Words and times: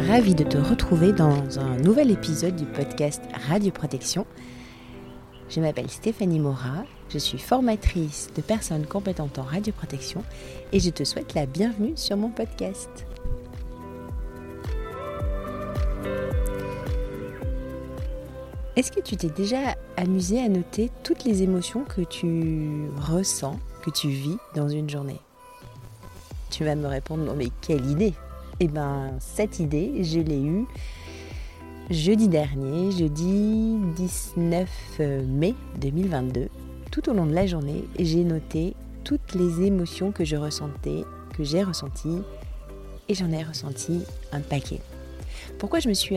ravie 0.00 0.34
de 0.34 0.44
te 0.44 0.58
retrouver 0.58 1.12
dans 1.12 1.58
un 1.58 1.76
nouvel 1.76 2.10
épisode 2.10 2.56
du 2.56 2.64
podcast 2.64 3.22
Radio 3.48 3.70
Protection. 3.70 4.26
Je 5.48 5.60
m'appelle 5.60 5.90
Stéphanie 5.90 6.40
Mora, 6.40 6.84
je 7.10 7.18
suis 7.18 7.38
formatrice 7.38 8.28
de 8.34 8.42
personnes 8.42 8.86
compétentes 8.86 9.38
en 9.38 9.42
radioprotection 9.42 10.24
et 10.72 10.80
je 10.80 10.90
te 10.90 11.04
souhaite 11.04 11.34
la 11.34 11.46
bienvenue 11.46 11.92
sur 11.96 12.16
mon 12.16 12.30
podcast. 12.30 13.06
Est-ce 18.76 18.90
que 18.90 19.00
tu 19.00 19.16
t'es 19.16 19.28
déjà 19.28 19.76
amusé 19.96 20.40
à 20.40 20.48
noter 20.48 20.90
toutes 21.04 21.24
les 21.24 21.42
émotions 21.42 21.84
que 21.84 22.00
tu 22.00 22.88
ressens, 23.00 23.58
que 23.84 23.90
tu 23.90 24.08
vis 24.08 24.38
dans 24.56 24.68
une 24.68 24.90
journée? 24.90 25.20
Tu 26.50 26.64
vas 26.64 26.74
me 26.74 26.86
répondre, 26.86 27.24
non 27.24 27.34
mais 27.34 27.48
quelle 27.60 27.86
idée 27.86 28.14
eh 28.60 28.68
bien, 28.68 29.12
cette 29.18 29.58
idée, 29.60 30.04
je 30.04 30.20
l'ai 30.20 30.40
eue 30.40 30.66
jeudi 31.90 32.28
dernier, 32.28 32.92
jeudi 32.92 33.76
19 33.96 34.68
euh, 35.00 35.26
mai 35.26 35.54
2022. 35.80 36.48
Tout 36.90 37.10
au 37.10 37.12
long 37.12 37.26
de 37.26 37.34
la 37.34 37.46
journée, 37.46 37.84
j'ai 37.98 38.24
noté 38.24 38.74
toutes 39.02 39.34
les 39.34 39.66
émotions 39.66 40.12
que 40.12 40.24
je 40.24 40.36
ressentais, 40.36 41.04
que 41.36 41.44
j'ai 41.44 41.62
ressenties, 41.62 42.22
et 43.08 43.14
j'en 43.14 43.30
ai 43.32 43.42
ressenti 43.42 44.02
un 44.32 44.40
paquet. 44.40 44.80
Pourquoi 45.58 45.80
je 45.80 45.88
me 45.88 45.94
suis 45.94 46.16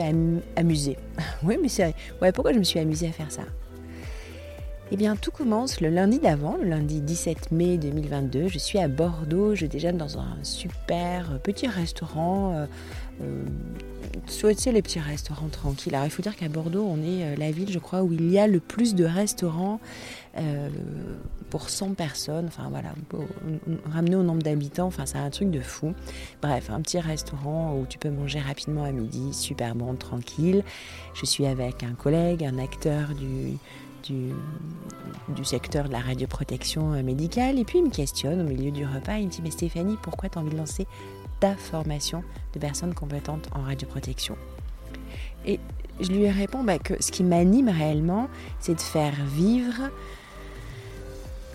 amusée? 0.55 0.97
Oui, 1.43 1.57
mais 1.61 1.69
c'est 1.69 1.93
Ouais, 2.21 2.31
pourquoi 2.31 2.53
je 2.53 2.59
me 2.59 2.63
suis 2.63 2.79
amusée 2.79 3.07
à 3.07 3.11
faire 3.11 3.31
ça? 3.31 3.43
Eh 4.91 4.95
bien, 4.95 5.15
tout 5.15 5.31
commence 5.31 5.81
le 5.81 5.89
lundi 5.89 6.19
d'avant, 6.19 6.57
le 6.61 6.69
lundi 6.69 7.01
17 7.01 7.51
mai 7.51 7.77
2022. 7.77 8.47
Je 8.47 8.57
suis 8.57 8.79
à 8.79 8.87
Bordeaux, 8.87 9.53
je 9.53 9.65
déjeune 9.65 9.97
dans 9.97 10.17
un 10.17 10.37
super 10.43 11.39
petit 11.43 11.67
restaurant. 11.67 12.53
Euh, 12.55 12.65
euh, 13.21 13.43
les 14.71 14.81
petits 14.81 14.99
restaurants 14.99 15.49
tranquilles. 15.49 15.95
Alors, 15.95 16.05
il 16.05 16.11
faut 16.11 16.21
dire 16.21 16.35
qu'à 16.35 16.49
Bordeaux, 16.49 16.85
on 16.87 16.97
est 16.97 17.23
euh, 17.23 17.35
la 17.37 17.51
ville, 17.51 17.71
je 17.71 17.79
crois, 17.79 18.01
où 18.03 18.11
il 18.11 18.29
y 18.29 18.39
a 18.39 18.47
le 18.47 18.59
plus 18.59 18.95
de 18.95 19.05
restaurants 19.05 19.79
euh, 20.37 20.69
pour 21.49 21.69
100 21.69 21.93
personnes. 21.93 22.45
Enfin, 22.47 22.67
voilà, 22.69 22.93
ramener 23.91 24.15
au 24.15 24.23
nombre 24.23 24.41
d'habitants, 24.41 24.87
enfin, 24.87 25.05
c'est 25.05 25.17
un 25.17 25.29
truc 25.29 25.49
de 25.51 25.59
fou. 25.59 25.93
Bref, 26.41 26.69
un 26.69 26.81
petit 26.81 26.99
restaurant 26.99 27.77
où 27.77 27.85
tu 27.87 27.97
peux 27.97 28.09
manger 28.09 28.39
rapidement 28.39 28.83
à 28.83 28.91
midi, 28.91 29.33
super 29.33 29.75
bon, 29.75 29.95
tranquille. 29.95 30.63
Je 31.13 31.25
suis 31.25 31.45
avec 31.45 31.83
un 31.83 31.93
collègue, 31.93 32.43
un 32.43 32.59
acteur 32.59 33.09
du 33.15 33.57
du, 34.07 35.45
secteur 35.45 35.87
de 35.87 35.91
la 35.91 35.99
radioprotection 35.99 36.93
euh, 36.93 37.03
médicale. 37.03 37.59
Et 37.59 37.63
puis 37.63 37.79
il 37.79 37.85
me 37.85 37.89
questionne 37.89 38.41
au 38.41 38.43
milieu 38.43 38.71
du 38.71 38.85
repas, 38.85 39.17
il 39.17 39.27
me 39.27 39.31
dit 39.31 39.41
Mais 39.43 39.51
Stéphanie, 39.51 39.97
pourquoi 40.01 40.29
tu 40.29 40.37
as 40.37 40.41
envie 40.41 40.51
de 40.51 40.57
lancer 40.57 40.87
ta 41.39 41.55
formation 41.55 42.23
de 42.53 42.59
personnes 42.59 42.93
compétentes 42.93 43.47
en 43.53 43.61
radioprotection? 43.61 44.37
Et 45.45 45.59
je 45.99 46.11
lui 46.11 46.29
réponds 46.29 46.63
bah, 46.63 46.79
que 46.79 47.01
ce 47.01 47.11
qui 47.11 47.23
m'anime 47.23 47.69
réellement, 47.69 48.27
c'est 48.59 48.75
de 48.75 48.81
faire 48.81 49.15
vivre 49.25 49.89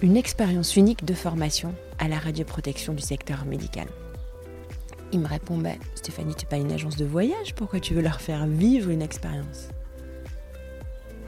une 0.03 0.16
expérience 0.16 0.77
unique 0.77 1.05
de 1.05 1.14
formation 1.14 1.75
à 1.98 2.09
la 2.09 2.19
radioprotection 2.19 2.92
du 2.92 3.03
secteur 3.03 3.44
médical. 3.44 3.87
Il 5.12 5.20
me 5.20 5.28
répond 5.28 5.59
bah, 5.59 5.70
Stéphanie, 5.94 6.34
tu 6.34 6.44
n'es 6.44 6.48
pas 6.48 6.56
une 6.56 6.72
agence 6.72 6.97
de 6.97 7.05
voyage, 7.05 7.55
pourquoi 7.55 7.81
tu 7.81 7.94
veux 7.94 8.03
leur 8.03 8.20
faire 8.20 8.47
vivre 8.47 8.91
une 8.91 9.03
expérience? 9.03 9.69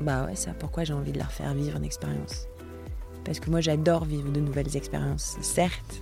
Bah 0.05 0.27
ouais, 0.27 0.37
ça, 0.37 0.53
pourquoi 0.59 0.85
j'ai 0.85 0.93
envie 0.93 1.13
de 1.13 1.19
leur 1.19 1.33
faire 1.33 1.55
vivre 1.55 1.79
une 1.79 1.85
expérience? 1.85 2.47
Parce 3.25 3.41
que 3.41 3.51
moi 3.51 3.61
j'adore 3.61 4.05
vivre 4.05 4.31
de 4.31 4.41
nouvelles 4.41 4.77
expériences, 4.77 5.37
certes, 5.41 6.01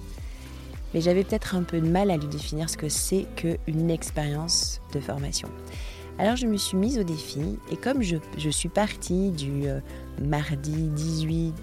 mais 0.93 1.01
j'avais 1.01 1.25
peut-être 1.25 1.55
un 1.55 1.63
peu 1.63 1.81
de 1.81 1.89
mal 1.89 2.11
à 2.11 2.17
lui 2.17 2.27
définir 2.27 2.69
ce 2.69 2.77
que 2.77 2.89
c'est 2.89 3.27
qu'une 3.37 3.91
expérience 3.91 4.81
de 4.93 5.01
formation. 5.01 5.49
Alors 6.19 6.37
je 6.37 6.47
me 6.47 6.57
suis 6.57 6.77
mise 6.77 6.99
au 6.99 7.05
défi 7.05 7.59
et 7.71 7.77
comme 7.77 8.03
je, 8.03 8.17
suis 8.51 8.69
partie 8.69 9.31
du 9.31 9.67
euh, 9.67 9.81
mardi 10.21 10.89
18 10.89 11.55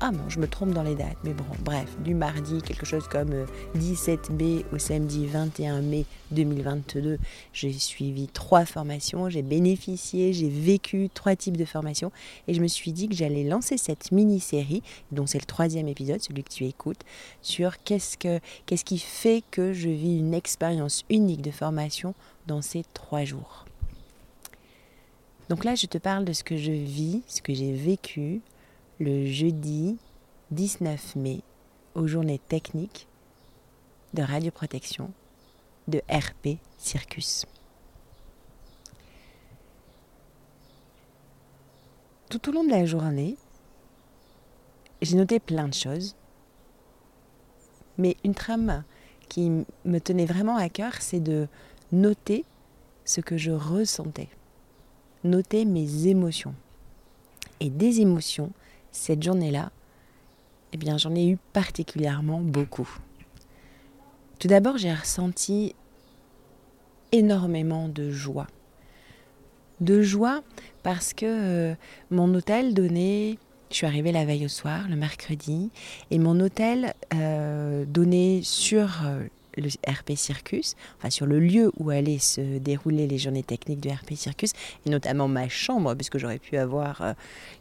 ah 0.00 0.12
non, 0.12 0.28
je 0.28 0.38
me 0.38 0.46
trompe 0.46 0.70
dans 0.70 0.84
les 0.84 0.94
dates, 0.94 1.16
mais 1.24 1.34
bon, 1.34 1.44
bref, 1.64 1.88
du 2.04 2.14
mardi, 2.14 2.62
quelque 2.62 2.86
chose 2.86 3.08
comme 3.08 3.46
17 3.74 4.30
euh, 4.30 4.32
mai 4.32 4.64
au 4.72 4.78
samedi 4.78 5.26
21 5.26 5.80
mai 5.82 6.04
2022, 6.30 7.18
j'ai 7.52 7.72
suivi 7.72 8.28
trois 8.28 8.64
formations, 8.64 9.28
j'ai 9.28 9.42
bénéficié, 9.42 10.32
j'ai 10.32 10.48
vécu 10.48 11.08
trois 11.12 11.34
types 11.34 11.56
de 11.56 11.64
formations 11.64 12.12
et 12.46 12.54
je 12.54 12.60
me 12.60 12.68
suis 12.68 12.92
dit 12.92 13.08
que 13.08 13.14
j'allais 13.16 13.42
lancer 13.42 13.76
cette 13.76 14.12
mini-série, 14.12 14.84
dont 15.10 15.26
c'est 15.26 15.40
le 15.40 15.46
troisième 15.46 15.88
épisode, 15.88 16.22
celui 16.22 16.44
que 16.44 16.52
tu 16.52 16.64
écoutes, 16.64 17.00
sur 17.42 17.82
qu'est-ce, 17.82 18.16
que, 18.16 18.38
qu'est-ce 18.66 18.84
qui 18.84 18.98
fait 18.98 19.42
que 19.50 19.72
je 19.72 19.88
vis 19.88 20.16
une 20.18 20.32
expérience 20.32 21.04
unique 21.10 21.42
de 21.42 21.50
formation 21.50 22.14
dans 22.46 22.62
ces 22.62 22.84
trois 22.94 23.24
jours. 23.24 23.64
Donc 25.48 25.64
là, 25.64 25.74
je 25.74 25.86
te 25.86 25.98
parle 25.98 26.24
de 26.24 26.32
ce 26.32 26.44
que 26.44 26.56
je 26.56 26.70
vis, 26.70 27.22
ce 27.26 27.42
que 27.42 27.52
j'ai 27.52 27.72
vécu, 27.72 28.42
le 29.00 29.26
jeudi 29.26 29.96
19 30.50 31.14
mai 31.16 31.40
aux 31.94 32.08
journées 32.08 32.40
techniques 32.48 33.06
de 34.12 34.22
radioprotection 34.22 35.12
de 35.86 36.02
RP 36.10 36.58
Circus. 36.78 37.46
Tout 42.28 42.48
au 42.48 42.52
long 42.52 42.64
de 42.64 42.70
la 42.70 42.86
journée, 42.86 43.36
j'ai 45.00 45.16
noté 45.16 45.38
plein 45.38 45.68
de 45.68 45.74
choses, 45.74 46.16
mais 47.98 48.16
une 48.24 48.34
trame 48.34 48.82
qui 49.28 49.50
me 49.84 49.98
tenait 50.00 50.26
vraiment 50.26 50.56
à 50.56 50.68
cœur, 50.68 50.94
c'est 51.00 51.20
de 51.20 51.46
noter 51.92 52.44
ce 53.04 53.20
que 53.20 53.36
je 53.36 53.52
ressentais, 53.52 54.28
noter 55.22 55.64
mes 55.64 56.08
émotions. 56.08 56.54
Et 57.60 57.70
des 57.70 58.00
émotions, 58.00 58.52
cette 58.98 59.22
journée-là, 59.22 59.70
eh 60.72 60.76
bien, 60.76 60.98
j'en 60.98 61.14
ai 61.14 61.26
eu 61.26 61.38
particulièrement 61.52 62.40
beaucoup. 62.40 62.88
Tout 64.38 64.48
d'abord, 64.48 64.76
j'ai 64.76 64.92
ressenti 64.92 65.74
énormément 67.12 67.88
de 67.88 68.10
joie. 68.10 68.46
De 69.80 70.02
joie 70.02 70.42
parce 70.82 71.14
que 71.14 71.26
euh, 71.26 71.74
mon 72.10 72.34
hôtel 72.34 72.74
donnait, 72.74 73.38
je 73.70 73.76
suis 73.76 73.86
arrivée 73.86 74.12
la 74.12 74.24
veille 74.24 74.44
au 74.44 74.48
soir, 74.48 74.86
le 74.88 74.96
mercredi, 74.96 75.70
et 76.10 76.18
mon 76.18 76.38
hôtel 76.40 76.94
euh, 77.14 77.84
donnait 77.86 78.40
sur 78.42 79.06
euh, 79.06 79.24
le 79.60 79.68
RP 79.86 80.16
Circus, 80.16 80.74
enfin 80.98 81.10
sur 81.10 81.26
le 81.26 81.40
lieu 81.40 81.70
où 81.78 81.90
allaient 81.90 82.18
se 82.18 82.58
dérouler 82.58 83.06
les 83.06 83.18
journées 83.18 83.42
techniques 83.42 83.80
du 83.80 83.88
RP 83.88 84.14
Circus, 84.14 84.52
et 84.86 84.90
notamment 84.90 85.28
ma 85.28 85.48
chambre, 85.48 85.94
puisque 85.94 86.18
j'aurais 86.18 86.38
pu 86.38 86.56
avoir 86.56 87.02
euh, 87.02 87.12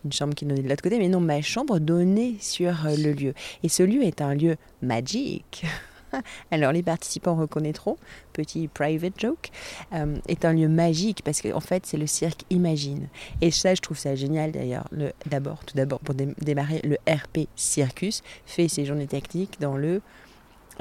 une 0.06 0.12
chambre 0.12 0.34
qui 0.34 0.46
donnait 0.46 0.62
de 0.62 0.70
l'autre 0.70 0.84
côté, 0.84 0.98
mais 0.98 1.10
non, 1.10 1.20
ma 1.20 1.42
chambre 1.42 1.80
donnait 1.80 2.36
sur 2.40 2.86
euh, 2.86 2.96
le 2.96 3.14
lieu. 3.14 3.34
Et 3.64 3.70
ce 3.70 3.84
lieu 3.84 4.04
est 4.04 4.22
un 4.22 4.36
lieu 4.36 4.56
magique. 4.82 5.66
Alors 6.52 6.72
les 6.72 6.84
participants 6.84 7.36
reconnaîtront, 7.36 7.98
petit 8.34 8.68
private 8.68 9.20
joke, 9.20 9.50
euh, 9.94 10.18
est 10.28 10.46
un 10.46 10.54
lieu 10.54 10.68
magique 10.68 11.22
parce 11.24 11.42
qu'en 11.42 11.60
fait 11.60 11.86
c'est 11.86 11.98
le 11.98 12.08
cirque 12.08 12.44
Imagine. 12.50 13.08
Et 13.42 13.52
ça 13.52 13.76
je 13.76 13.82
trouve 13.82 13.98
ça 13.98 14.16
génial 14.16 14.52
d'ailleurs. 14.52 14.88
D'abord, 15.26 15.64
tout 15.66 15.76
d'abord 15.76 16.00
pour 16.00 16.16
démarrer, 16.16 16.82
le 16.84 16.98
RP 17.12 17.48
Circus 17.56 18.24
fait 18.46 18.68
ses 18.68 18.86
journées 18.86 19.08
techniques 19.08 19.60
dans 19.60 19.78
le 19.78 20.02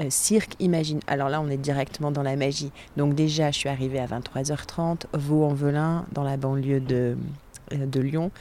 euh, 0.01 0.07
cirque 0.09 0.53
Imagine. 0.59 0.99
Alors 1.07 1.29
là, 1.29 1.41
on 1.41 1.49
est 1.49 1.57
directement 1.57 2.11
dans 2.11 2.23
la 2.23 2.35
magie. 2.35 2.71
Donc 2.97 3.15
déjà, 3.15 3.51
je 3.51 3.57
suis 3.57 3.69
arrivée 3.69 3.99
à 3.99 4.07
23h30, 4.07 5.05
Vaux-en-Velin, 5.13 6.05
dans 6.11 6.23
la 6.23 6.37
banlieue 6.37 6.79
de, 6.79 7.17
euh, 7.73 7.85
de 7.85 7.99
Lyon. 7.99 8.31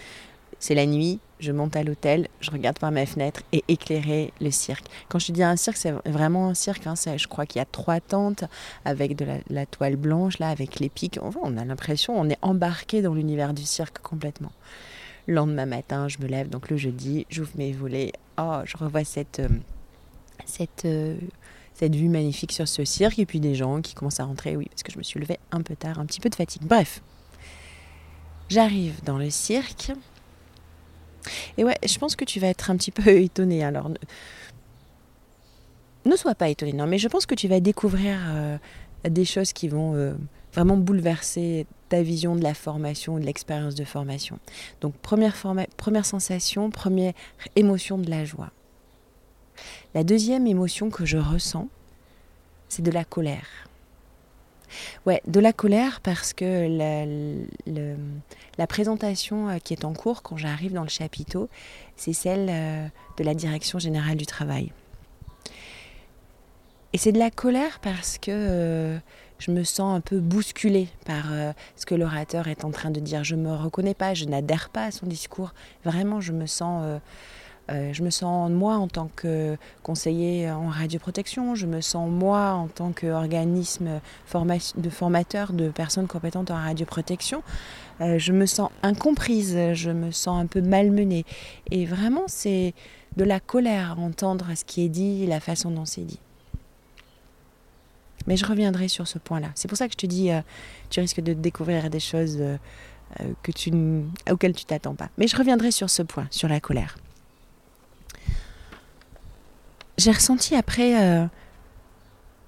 C'est 0.58 0.74
la 0.74 0.86
nuit, 0.86 1.20
je 1.38 1.52
monte 1.52 1.76
à 1.76 1.82
l'hôtel, 1.82 2.28
je 2.40 2.50
regarde 2.50 2.78
par 2.78 2.90
ma 2.90 3.04
fenêtre 3.04 3.42
et 3.52 3.62
éclairer 3.68 4.32
le 4.40 4.50
cirque. 4.50 4.86
Quand 5.08 5.18
je 5.18 5.32
dis 5.32 5.42
un 5.42 5.56
cirque, 5.56 5.76
c'est 5.76 5.92
vraiment 6.06 6.48
un 6.48 6.54
cirque. 6.54 6.86
Hein, 6.86 6.94
je 6.94 7.26
crois 7.26 7.46
qu'il 7.46 7.58
y 7.58 7.62
a 7.62 7.66
trois 7.66 8.00
tentes 8.00 8.44
avec 8.84 9.16
de 9.16 9.26
la, 9.50 9.66
toile 9.66 9.96
blanche, 9.96 10.38
là, 10.38 10.48
avec 10.48 10.80
les 10.80 10.88
pics. 10.88 11.18
On 11.22 11.56
a 11.56 11.64
l'impression, 11.64 12.18
on 12.18 12.28
est 12.30 12.38
embarqué 12.42 13.02
dans 13.02 13.14
l'univers 13.14 13.52
du 13.52 13.64
cirque 13.64 13.98
complètement. 13.98 14.52
Le 15.26 15.34
lendemain 15.34 15.66
matin, 15.66 16.08
je 16.08 16.18
me 16.18 16.26
lève, 16.26 16.48
donc 16.48 16.70
le 16.70 16.76
jeudi, 16.76 17.26
j'ouvre 17.28 17.50
mes 17.56 17.72
volets. 17.72 18.12
Oh, 18.38 18.60
je 18.64 18.76
revois 18.76 19.04
cette, 19.04 19.40
euh, 19.40 19.48
cette 20.46 20.86
cette 21.78 21.94
vue 21.94 22.08
magnifique 22.08 22.52
sur 22.52 22.66
ce 22.66 22.86
cirque 22.86 23.18
et 23.18 23.26
puis 23.26 23.38
des 23.38 23.54
gens 23.54 23.82
qui 23.82 23.94
commencent 23.94 24.20
à 24.20 24.24
rentrer, 24.24 24.56
oui, 24.56 24.66
parce 24.70 24.82
que 24.82 24.90
je 24.90 24.96
me 24.96 25.02
suis 25.02 25.20
levée 25.20 25.38
un 25.50 25.60
peu 25.60 25.76
tard, 25.76 25.98
un 25.98 26.06
petit 26.06 26.20
peu 26.20 26.30
de 26.30 26.34
fatigue. 26.34 26.62
Bref, 26.62 27.02
j'arrive 28.48 29.02
dans 29.04 29.18
le 29.18 29.28
cirque. 29.28 29.92
Et 31.58 31.64
ouais, 31.64 31.76
je 31.86 31.98
pense 31.98 32.16
que 32.16 32.24
tu 32.24 32.40
vas 32.40 32.46
être 32.46 32.70
un 32.70 32.76
petit 32.76 32.92
peu 32.92 33.06
étonné. 33.20 33.62
Alors, 33.62 33.90
ne, 36.06 36.16
sois 36.16 36.34
pas 36.34 36.48
étonné, 36.48 36.72
non, 36.72 36.86
mais 36.86 36.96
je 36.96 37.08
pense 37.08 37.26
que 37.26 37.34
tu 37.34 37.46
vas 37.46 37.60
découvrir 37.60 38.16
euh, 38.26 38.56
des 39.06 39.26
choses 39.26 39.52
qui 39.52 39.68
vont 39.68 39.94
euh, 39.94 40.14
vraiment 40.54 40.78
bouleverser 40.78 41.66
ta 41.90 42.00
vision 42.00 42.36
de 42.36 42.42
la 42.42 42.54
formation, 42.54 43.18
de 43.18 43.24
l'expérience 43.26 43.74
de 43.74 43.84
formation. 43.84 44.38
Donc, 44.80 44.94
première, 44.94 45.36
première 45.76 46.06
sensation, 46.06 46.70
première 46.70 47.12
émotion 47.54 47.98
de 47.98 48.08
la 48.08 48.24
joie. 48.24 48.50
La 49.94 50.04
deuxième 50.04 50.46
émotion 50.46 50.90
que 50.90 51.04
je 51.04 51.18
ressens, 51.18 51.68
c'est 52.68 52.82
de 52.82 52.90
la 52.90 53.04
colère. 53.04 53.66
Ouais, 55.06 55.22
de 55.26 55.40
la 55.40 55.52
colère 55.52 56.00
parce 56.00 56.32
que 56.32 56.66
la, 58.58 58.66
présentation 58.66 59.48
euh, 59.48 59.58
qui 59.58 59.72
est 59.72 59.84
en 59.84 59.92
cours 59.92 60.22
quand 60.22 60.36
j'arrive 60.36 60.72
dans 60.72 60.82
le 60.82 60.88
chapiteau, 60.88 61.48
c'est 61.96 62.12
celle 62.12 62.48
euh, 62.50 62.86
de 63.16 63.24
la 63.24 63.34
direction 63.34 63.78
générale 63.78 64.16
du 64.16 64.26
travail. 64.26 64.72
Et 66.92 66.98
c'est 66.98 67.12
de 67.12 67.18
la 67.18 67.30
colère 67.30 67.78
parce 67.80 68.18
que 68.18 68.30
euh, 68.30 68.98
je 69.38 69.50
me 69.50 69.64
sens 69.64 69.94
un 69.94 70.00
peu 70.00 70.18
bousculée 70.18 70.88
par 71.04 71.26
ce 71.76 71.84
que 71.84 71.94
l'orateur 71.94 72.48
est 72.48 72.64
en 72.64 72.70
train 72.70 72.90
de 72.90 73.00
dire. 73.00 73.22
Je 73.22 73.34
ne 73.34 73.42
me 73.42 73.54
reconnais 73.54 73.92
pas, 73.92 74.14
je 74.14 74.24
n'adhère 74.24 74.70
pas 74.70 74.84
à 74.84 74.90
son 74.90 75.06
discours. 75.06 75.52
Vraiment, 75.84 76.22
je 76.22 76.32
me 76.32 76.46
sens 76.46 77.00
je 77.68 78.02
me 78.02 78.10
sens 78.10 78.50
moi 78.50 78.76
en 78.76 78.88
tant 78.88 79.10
que 79.16 79.56
conseiller 79.82 80.50
en 80.50 80.68
radioprotection, 80.68 81.54
je 81.54 81.66
me 81.66 81.80
sens 81.80 82.08
moi 82.08 82.52
en 82.52 82.68
tant 82.68 82.92
qu'organisme 82.92 84.00
de 84.76 84.90
formateur 84.90 85.52
de 85.52 85.68
personnes 85.70 86.06
compétentes 86.06 86.50
en 86.50 86.56
radioprotection. 86.56 87.42
Euh, 88.00 88.18
je 88.18 88.32
me 88.32 88.46
sens 88.46 88.70
incomprise, 88.82 89.56
je 89.72 89.90
me 89.90 90.10
sens 90.10 90.42
un 90.42 90.46
peu 90.46 90.60
malmenée. 90.60 91.24
Et 91.70 91.86
vraiment, 91.86 92.24
c'est 92.26 92.74
de 93.16 93.24
la 93.24 93.40
colère 93.40 93.92
à 93.92 94.00
entendre 94.00 94.46
ce 94.54 94.64
qui 94.64 94.84
est 94.84 94.88
dit 94.88 95.26
la 95.26 95.40
façon 95.40 95.70
dont 95.70 95.86
c'est 95.86 96.02
dit. 96.02 96.20
Mais 98.26 98.36
je 98.36 98.44
reviendrai 98.44 98.88
sur 98.88 99.06
ce 99.06 99.18
point-là. 99.18 99.48
C'est 99.54 99.68
pour 99.68 99.78
ça 99.78 99.86
que 99.86 99.92
je 99.92 99.98
te 99.98 100.06
dis, 100.06 100.30
euh, 100.30 100.40
tu 100.90 101.00
risques 101.00 101.20
de 101.20 101.32
découvrir 101.32 101.88
des 101.90 102.00
choses 102.00 102.42
que 103.42 103.52
tu, 103.52 103.72
auxquelles 104.30 104.54
tu 104.54 104.64
t'attends 104.64 104.94
pas. 104.94 105.08
Mais 105.16 105.28
je 105.28 105.36
reviendrai 105.36 105.70
sur 105.70 105.88
ce 105.88 106.02
point, 106.02 106.26
sur 106.30 106.48
la 106.48 106.60
colère 106.60 106.96
j'ai 109.98 110.10
ressenti 110.10 110.54
après 110.54 111.02
euh, 111.02 111.26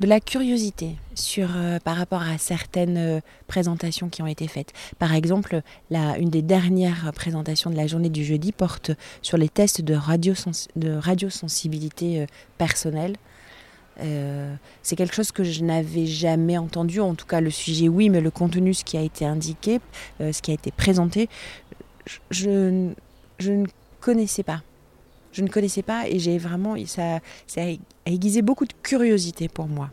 de 0.01 0.07
la 0.07 0.21
curiosité 0.21 0.97
sur, 1.15 1.49
euh, 1.57 1.79
par 1.79 1.97
rapport 1.97 2.23
à 2.23 2.39
certaines 2.39 2.99
euh, 2.99 3.21
présentations 3.47 4.09
qui 4.09 4.23
ont 4.23 4.27
été 4.27 4.47
faites. 4.49 4.73
Par 4.99 5.15
exemple, 5.15 5.63
la, 5.91 6.19
une 6.19 6.31
des 6.31 6.43
dernières 6.43 7.11
présentations 7.15 7.71
de 7.71 7.77
la 7.77 7.87
journée 7.87 8.11
du 8.11 8.25
jeudi 8.25 8.53
porte 8.53 8.91
sur 9.23 9.39
les 9.39 9.49
tests 9.49 9.81
de, 9.81 9.95
de 10.77 10.93
radiosensibilité 10.93 12.27
personnelle. 12.59 13.17
c'est 14.83 14.95
quelque 14.95 15.15
chose 15.15 15.33
que 15.33 15.43
je 15.43 15.65
n'avais 15.65 16.07
jamais 16.07 16.57
entendu, 16.57 17.01
en 17.01 17.17
tout 17.17 17.27
cas 17.27 17.41
le 17.41 17.51
sujet 17.51 17.89
oui, 17.89 18.11
mais 18.11 18.21
le 18.21 18.31
contenu, 18.31 18.73
ce 18.75 18.85
qui 18.85 18.97
a 18.97 19.03
été 19.03 19.25
indiqué, 19.25 19.81
ce 20.21 20.41
qui 20.41 20.53
a 20.53 20.55
été 20.55 20.71
présenté, 20.71 21.29
je, 22.31 22.93
je 23.39 23.53
ne 23.53 23.67
connaissais 24.01 24.45
pas 24.45 24.63
je 25.33 25.43
ne 25.43 25.49
connaissais 25.49 25.83
pas 25.83 26.09
et 26.09 26.19
j'ai 26.19 26.39
vraiment 26.39 26.77
ça, 26.87 27.21
ça 27.47 27.63
a 27.63 28.11
aiguisé 28.11 28.43
beaucoup 28.43 28.67
de 28.67 28.73
curiosité 28.83 29.49
pour 29.49 29.67
moi. 29.67 29.91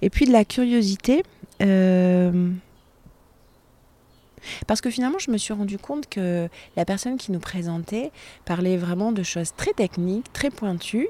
Et 0.00 0.10
puis 0.10 0.26
de 0.26 0.32
la 0.32 0.44
curiosité, 0.44 1.22
euh, 1.62 2.50
parce 4.66 4.80
que 4.80 4.90
finalement 4.90 5.18
je 5.18 5.30
me 5.30 5.38
suis 5.38 5.54
rendu 5.54 5.78
compte 5.78 6.08
que 6.08 6.48
la 6.76 6.84
personne 6.84 7.16
qui 7.16 7.30
nous 7.32 7.38
présentait 7.38 8.10
parlait 8.44 8.76
vraiment 8.76 9.12
de 9.12 9.22
choses 9.22 9.52
très 9.56 9.72
techniques, 9.72 10.32
très 10.32 10.50
pointues, 10.50 11.08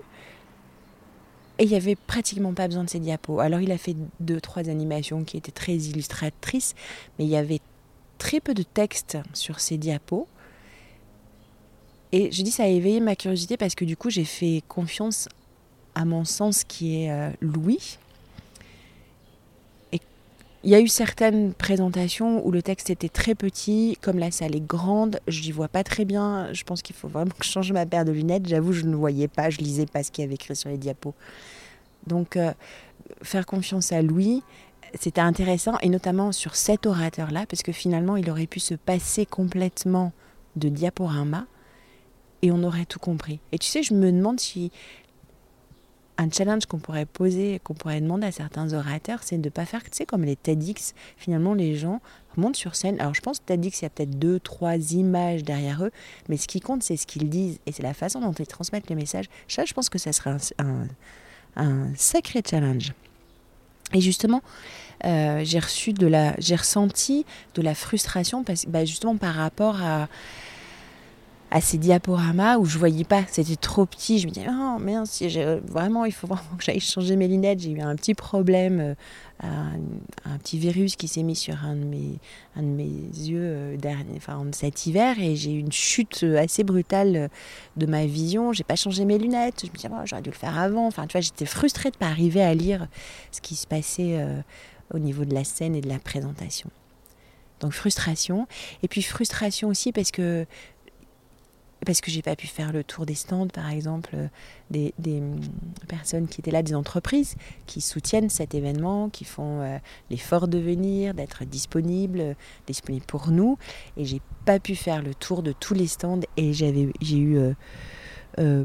et 1.59 1.65
il 1.65 1.69
n'y 1.69 1.77
avait 1.77 1.97
pratiquement 1.97 2.55
pas 2.55 2.67
besoin 2.67 2.85
de 2.85 2.91
ces 2.91 2.99
diapos. 2.99 3.41
Alors 3.41 3.61
il 3.61 3.71
a 3.73 3.79
fait 3.79 3.95
deux, 4.21 4.41
trois 4.41 4.69
animations 4.69 5.23
qui 5.25 5.37
étaient 5.37 5.53
très 5.53 5.75
illustratrices, 5.75 6.75
mais 7.19 7.25
il 7.25 7.31
y 7.31 7.37
avait 7.37 7.61
très 8.19 8.41
peu 8.41 8.55
de 8.55 8.63
texte 8.63 9.19
sur 9.33 9.61
ces 9.61 9.79
diapos. 9.79 10.27
Et 12.13 12.31
je 12.31 12.43
dis 12.43 12.51
ça 12.51 12.65
a 12.65 12.67
éveillé 12.67 13.01
ma 13.01 13.17
curiosité 13.17 13.57
parce 13.57 13.75
que 13.75 13.85
du 13.85 13.97
coup 13.97 14.11
j'ai 14.11 14.25
fait 14.25 14.63
confiance 14.69 15.29
à 15.95 16.05
mon 16.05 16.25
sens 16.25 16.63
qui 16.65 17.03
est 17.03 17.11
euh, 17.11 17.31
Louis. 17.41 17.99
Et 19.93 20.01
il 20.63 20.71
y 20.71 20.75
a 20.75 20.81
eu 20.81 20.89
certaines 20.89 21.55
présentations 21.55 22.47
où 22.47 22.51
le 22.51 22.63
texte 22.63 22.91
était 22.91 23.09
très 23.09 23.35
petit, 23.35 23.97
comme 24.03 24.19
la 24.19 24.31
salle 24.31 24.55
est 24.55 24.67
grande, 24.67 25.21
je 25.27 25.41
n'y 25.41 25.53
vois 25.53 25.69
pas 25.69 25.85
très 25.85 26.05
bien. 26.05 26.53
Je 26.53 26.65
pense 26.65 26.83
qu'il 26.83 26.95
faut 26.95 27.09
vraiment 27.09 27.33
que 27.39 27.45
je 27.45 27.51
change 27.51 27.73
ma 27.73 27.87
paire 27.87 28.05
de 28.05 28.13
lunettes. 28.13 28.47
J'avoue, 28.47 28.73
je 28.73 28.85
ne 28.85 28.95
voyais 28.95 29.29
pas, 29.29 29.49
je 29.49 29.59
lisais 29.59 29.87
pas 29.87 30.03
ce 30.03 30.11
qu'il 30.11 30.23
y 30.23 30.27
avait 30.27 30.35
écrit 30.35 30.55
sur 30.55 30.69
les 30.69 30.79
diapos. 30.79 31.15
Donc 32.07 32.37
euh, 32.37 32.53
faire 33.23 33.47
confiance 33.47 33.91
à 33.93 34.03
Louis, 34.03 34.43
c'était 35.01 35.21
intéressant, 35.21 35.79
et 35.81 35.89
notamment 35.89 36.33
sur 36.33 36.57
cet 36.57 36.87
orateur-là, 36.87 37.47
parce 37.49 37.63
que 37.63 37.73
finalement 37.73 38.17
il 38.17 38.29
aurait 38.31 38.47
pu 38.47 38.61
se 38.61 38.75
passer 38.75 39.25
complètement 39.25 40.13
de 40.57 40.69
diaporama 40.69 41.47
et 42.43 42.51
on 42.51 42.63
aurait 42.65 42.85
tout 42.85 42.99
compris. 42.99 43.41
Et 43.53 43.59
tu 43.59 43.69
sais, 43.69 43.83
je 43.83 43.95
me 43.95 44.11
demande 44.11 44.41
si 44.41 44.71
un 46.19 46.31
challenge 46.31 46.67
qu'on 46.67 46.79
pourrait 46.79 47.07
poser, 47.07 47.61
qu'on 47.65 47.75
pourrait 47.75 48.01
demander 48.01 48.27
à 48.27 48.33
certains 48.33 48.73
orateurs, 48.75 49.21
c'est 49.23 49.39
de 49.39 49.45
ne 49.45 49.51
pas 49.51 49.65
faire, 49.65 49.83
tu 49.83 49.91
sais, 49.93 50.07
comme 50.07 50.25
les 50.25 50.37
TEDx. 50.37 50.95
Finalement, 51.17 51.55
les 51.55 51.75
gens 51.75 52.01
montent 52.37 52.57
sur 52.57 52.77
scène. 52.77 53.01
Alors, 53.01 53.15
je 53.15 53.21
pense 53.21 53.39
que 53.39 53.45
TEDx, 53.45 53.81
il 53.81 53.85
y 53.85 53.87
a 53.87 53.91
peut-être 53.91 54.19
deux, 54.19 54.39
trois 54.39 54.77
images 54.93 55.43
derrière 55.43 55.85
eux, 55.85 55.91
mais 56.29 56.37
ce 56.37 56.47
qui 56.47 56.61
compte, 56.61 56.83
c'est 56.83 56.97
ce 56.97 57.07
qu'ils 57.07 57.29
disent 57.29 57.59
et 57.67 57.73
c'est 57.73 57.83
la 57.83 57.95
façon 57.95 58.21
dont 58.21 58.33
ils 58.33 58.47
transmettent 58.47 58.89
les 58.89 58.97
messages. 58.97 59.27
Ça, 59.49 59.65
je 59.65 59.73
pense 59.73 59.89
que 59.89 59.99
ça 59.99 60.13
serait 60.13 60.37
un, 61.57 61.89
sacré 61.97 62.43
challenge. 62.49 62.93
Et 63.95 64.01
justement, 64.01 64.43
euh, 65.05 65.43
j'ai 65.45 65.59
reçu 65.59 65.93
de 65.93 66.07
la, 66.07 66.35
j'ai 66.39 66.57
ressenti 66.57 67.27
de 67.55 67.63
la 67.63 67.75
frustration 67.75 68.43
parce, 68.43 68.65
bah, 68.65 68.87
justement 68.87 69.17
par 69.17 69.35
rapport 69.35 69.83
à 69.83 70.09
à 71.53 71.61
ces 71.61 71.77
diaporamas 71.77 72.57
où 72.57 72.65
je 72.65 72.79
voyais 72.79 73.05
pas, 73.05 73.25
c'était 73.29 73.57
trop 73.57 73.85
petit. 73.85 74.19
Je 74.19 74.27
me 74.27 74.33
disais, 74.33 74.47
oh 74.49 74.79
mince, 74.79 75.23
vraiment, 75.67 76.07
il 76.07 76.13
faut 76.13 76.27
vraiment 76.27 76.57
que 76.57 76.65
j'aille 76.65 76.81
changer 76.81 77.15
mes 77.15 77.29
lunettes. 77.29 77.61
J'ai 77.61 77.73
eu 77.73 77.81
un 77.83 77.95
petit 77.95 78.15
problème, 78.15 78.81
euh, 79.45 79.47
un, 80.25 80.39
petit 80.39 80.59
virus 80.59 80.97
qui 80.97 81.09
s'est 81.09 81.23
mis 81.23 81.37
sur 81.37 81.63
un 81.63 81.77
de 81.77 81.85
mes, 81.85 82.19
un 82.57 82.63
de 82.63 82.69
mes 82.69 82.85
yeux 82.85 83.43
euh, 83.43 83.77
dernier, 83.77 84.15
enfin, 84.17 84.43
cet 84.53 84.87
hiver 84.87 85.19
et 85.19 85.37
j'ai 85.37 85.53
eu 85.53 85.59
une 85.59 85.73
chute 85.73 86.25
assez 86.39 86.65
brutale 86.65 87.29
de 87.77 87.87
ma 87.87 88.07
vision. 88.07 88.55
J'ai 88.55 88.65
pas 88.65 88.77
changé 88.77 89.05
mes 89.05 89.19
lunettes. 89.19 89.61
Je 89.67 89.71
me 89.71 89.75
disais, 89.75 89.89
oh, 89.93 90.01
j'aurais 90.07 90.23
dû 90.23 90.31
le 90.31 90.37
faire 90.37 90.59
avant. 90.59 90.87
Enfin, 90.87 91.07
tu 91.07 91.13
vois, 91.13 91.21
j'étais 91.21 91.45
frustrée 91.45 91.91
de 91.91 91.99
pas 91.99 92.07
arriver 92.07 92.43
à 92.43 92.55
lire 92.55 92.89
ce 93.31 93.43
qui 93.43 93.57
se 93.57 93.67
passait 93.67 94.19
euh, 94.19 94.41
au 94.95 94.99
niveau 94.99 95.27
de 95.27 95.35
la 95.35 95.45
scène 95.45 95.75
et 95.75 95.83
de 95.83 95.89
la 95.91 95.99
présentation. 95.99 96.71
Donc 97.61 97.73
frustration. 97.73 98.49
Et 98.83 98.89
puis 98.89 99.03
frustration 99.03 99.69
aussi 99.69 99.93
parce 99.93 100.11
que 100.11 100.47
parce 101.85 102.01
que 102.01 102.11
j'ai 102.11 102.23
pas 102.23 102.37
pu 102.37 102.47
faire 102.47 102.73
le 102.73 102.85
tour 102.85 103.07
des 103.07 103.15
stands, 103.15 103.49
par 103.49 103.71
exemple, 103.71 104.11
euh, 104.15 104.29
des, 104.71 104.93
mm, 105.21 105.41
personnes 105.89 106.29
qui 106.29 106.41
étaient 106.41 106.51
là, 106.51 106.63
des 106.63 106.75
entreprises 106.75 107.37
qui 107.67 107.81
soutiennent 107.81 108.31
cet 108.31 108.55
événement, 108.55 109.09
qui 109.09 109.25
font 109.25 109.61
euh, 109.63 109.79
l'effort 110.11 110.49
de 110.49 110.59
venir, 110.59 111.15
d'être 111.15 111.45
disponibles, 111.45 112.37
disponibles 112.67 113.07
pour 113.07 113.31
nous. 113.31 113.59
Et 113.97 114.05
j'ai 114.05 114.21
pas 114.45 114.61
pu 114.61 114.77
faire 114.77 115.03
le 115.03 115.15
tour 115.15 115.43
de 115.43 115.53
tous 115.53 115.75
les 115.75 115.87
stands 115.87 116.21
et 116.37 116.53
j'avais, 116.53 116.93
j'ai 117.01 117.19
eu 117.19 117.39
euh, 118.39 118.65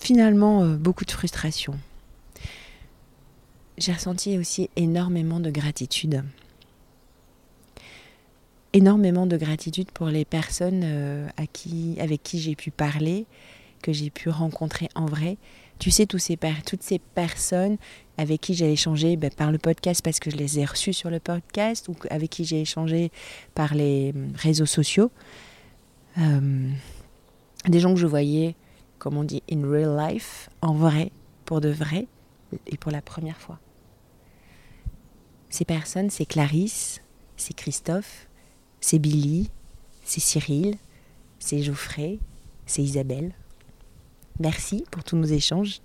finalement 0.00 0.64
beaucoup 0.66 1.04
de 1.04 1.10
frustration. 1.10 1.78
J'ai 3.78 3.92
ressenti 3.92 4.38
aussi 4.38 4.70
énormément 4.76 5.40
de 5.40 5.50
gratitude 5.50 6.24
énormément 8.78 9.26
de 9.26 9.36
gratitude 9.36 9.90
pour 9.90 10.06
les 10.06 10.24
personnes 10.24 10.82
euh, 10.84 11.26
à 11.36 11.46
qui, 11.48 11.96
avec 11.98 12.22
qui 12.22 12.38
j'ai 12.38 12.54
pu 12.54 12.70
parler, 12.70 13.26
que 13.82 13.92
j'ai 13.92 14.08
pu 14.08 14.28
rencontrer 14.28 14.88
en 14.94 15.06
vrai. 15.06 15.36
Tu 15.80 15.90
sais, 15.90 16.06
toutes 16.06 16.20
ces 16.20 16.98
personnes 17.14 17.76
avec 18.16 18.40
qui 18.40 18.54
j'ai 18.54 18.72
échangé 18.72 19.16
ben, 19.16 19.30
par 19.30 19.50
le 19.50 19.58
podcast 19.58 20.00
parce 20.02 20.20
que 20.20 20.30
je 20.30 20.36
les 20.36 20.60
ai 20.60 20.64
reçues 20.64 20.92
sur 20.92 21.10
le 21.10 21.18
podcast 21.18 21.88
ou 21.88 21.96
avec 22.08 22.30
qui 22.30 22.44
j'ai 22.44 22.60
échangé 22.60 23.10
par 23.54 23.74
les 23.74 24.12
hum, 24.14 24.32
réseaux 24.36 24.66
sociaux. 24.66 25.10
Euh, 26.18 26.70
des 27.66 27.80
gens 27.80 27.92
que 27.94 28.00
je 28.00 28.06
voyais, 28.06 28.54
comme 29.00 29.16
on 29.16 29.24
dit, 29.24 29.42
in 29.50 29.68
real 29.68 29.96
life, 29.96 30.50
en 30.62 30.74
vrai, 30.74 31.10
pour 31.46 31.60
de 31.60 31.68
vrai, 31.68 32.06
et 32.68 32.76
pour 32.76 32.92
la 32.92 33.02
première 33.02 33.40
fois. 33.40 33.58
Ces 35.50 35.64
personnes, 35.64 36.10
c'est 36.10 36.26
Clarisse, 36.26 37.02
c'est 37.36 37.54
Christophe, 37.54 38.27
c'est 38.80 38.98
Billy, 38.98 39.50
c'est 40.04 40.20
Cyril, 40.20 40.76
c'est 41.38 41.62
Geoffrey, 41.62 42.18
c'est 42.66 42.82
Isabelle. 42.82 43.32
Merci 44.40 44.84
pour 44.90 45.04
tous 45.04 45.16
nos 45.16 45.26
échanges. 45.26 45.80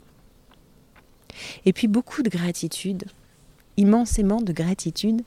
Et 1.66 1.74
puis 1.74 1.88
beaucoup 1.88 2.22
de 2.22 2.30
gratitude, 2.30 3.06
immensément 3.78 4.42
de 4.42 4.54
gratitude 4.54 5.22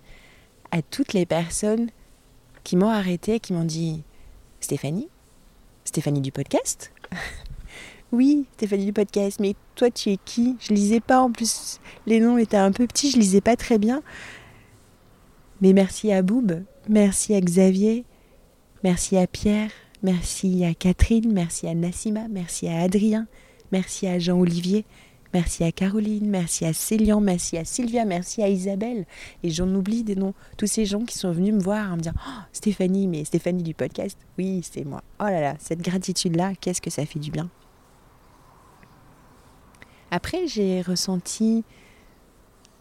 à 0.70 0.82
toutes 0.82 1.12
les 1.12 1.26
personnes 1.26 1.90
qui 2.62 2.76
m'ont 2.76 2.90
arrêté, 2.90 3.40
qui 3.40 3.52
m'ont 3.52 3.64
dit 3.64 4.02
Stéphanie, 4.60 5.08
Stéphanie 5.84 6.20
du 6.20 6.32
podcast? 6.32 6.92
Oui, 8.12 8.46
Stéphanie 8.54 8.86
du 8.86 8.92
podcast, 8.92 9.40
mais 9.40 9.56
toi 9.74 9.90
tu 9.90 10.10
es 10.10 10.18
qui? 10.24 10.56
Je 10.60 10.72
lisais 10.72 11.00
pas 11.00 11.20
en 11.20 11.32
plus, 11.32 11.80
les 12.06 12.20
noms 12.20 12.38
étaient 12.38 12.56
un 12.56 12.70
peu 12.70 12.86
petits, 12.86 13.10
je 13.10 13.18
lisais 13.18 13.40
pas 13.40 13.56
très 13.56 13.78
bien. 13.78 14.00
Mais 15.60 15.72
merci 15.72 16.12
à 16.12 16.22
Boob, 16.22 16.62
merci 16.88 17.34
à 17.34 17.40
Xavier, 17.40 18.04
merci 18.84 19.16
à 19.16 19.26
Pierre, 19.26 19.70
merci 20.02 20.64
à 20.64 20.74
Catherine, 20.74 21.32
merci 21.32 21.66
à 21.66 21.74
Nassima, 21.74 22.28
merci 22.28 22.68
à 22.68 22.80
Adrien, 22.80 23.26
merci 23.72 24.06
à 24.06 24.18
Jean-Olivier, 24.18 24.84
merci 25.32 25.64
à 25.64 25.72
Caroline, 25.72 26.28
merci 26.28 26.64
à 26.64 26.72
Célian, 26.72 27.20
merci 27.20 27.56
à 27.58 27.64
Sylvia, 27.64 28.04
merci 28.04 28.42
à 28.42 28.48
Isabelle. 28.48 29.06
Et 29.42 29.50
j'en 29.50 29.68
oublie 29.74 30.04
des 30.04 30.16
noms. 30.16 30.34
Tous 30.56 30.66
ces 30.66 30.84
gens 30.84 31.04
qui 31.04 31.18
sont 31.18 31.32
venus 31.32 31.54
me 31.54 31.60
voir 31.60 31.92
en 31.92 31.96
me 31.96 32.02
disant 32.02 32.14
oh, 32.16 32.40
Stéphanie, 32.52 33.06
mais 33.06 33.24
Stéphanie 33.24 33.62
du 33.62 33.74
podcast, 33.74 34.18
oui, 34.38 34.62
c'est 34.62 34.84
moi. 34.84 35.02
Oh 35.20 35.24
là 35.24 35.40
là, 35.40 35.56
cette 35.58 35.82
gratitude-là, 35.82 36.52
qu'est-ce 36.60 36.80
que 36.80 36.90
ça 36.90 37.04
fait 37.06 37.18
du 37.18 37.30
bien. 37.30 37.50
Après, 40.10 40.46
j'ai 40.46 40.82
ressenti 40.82 41.64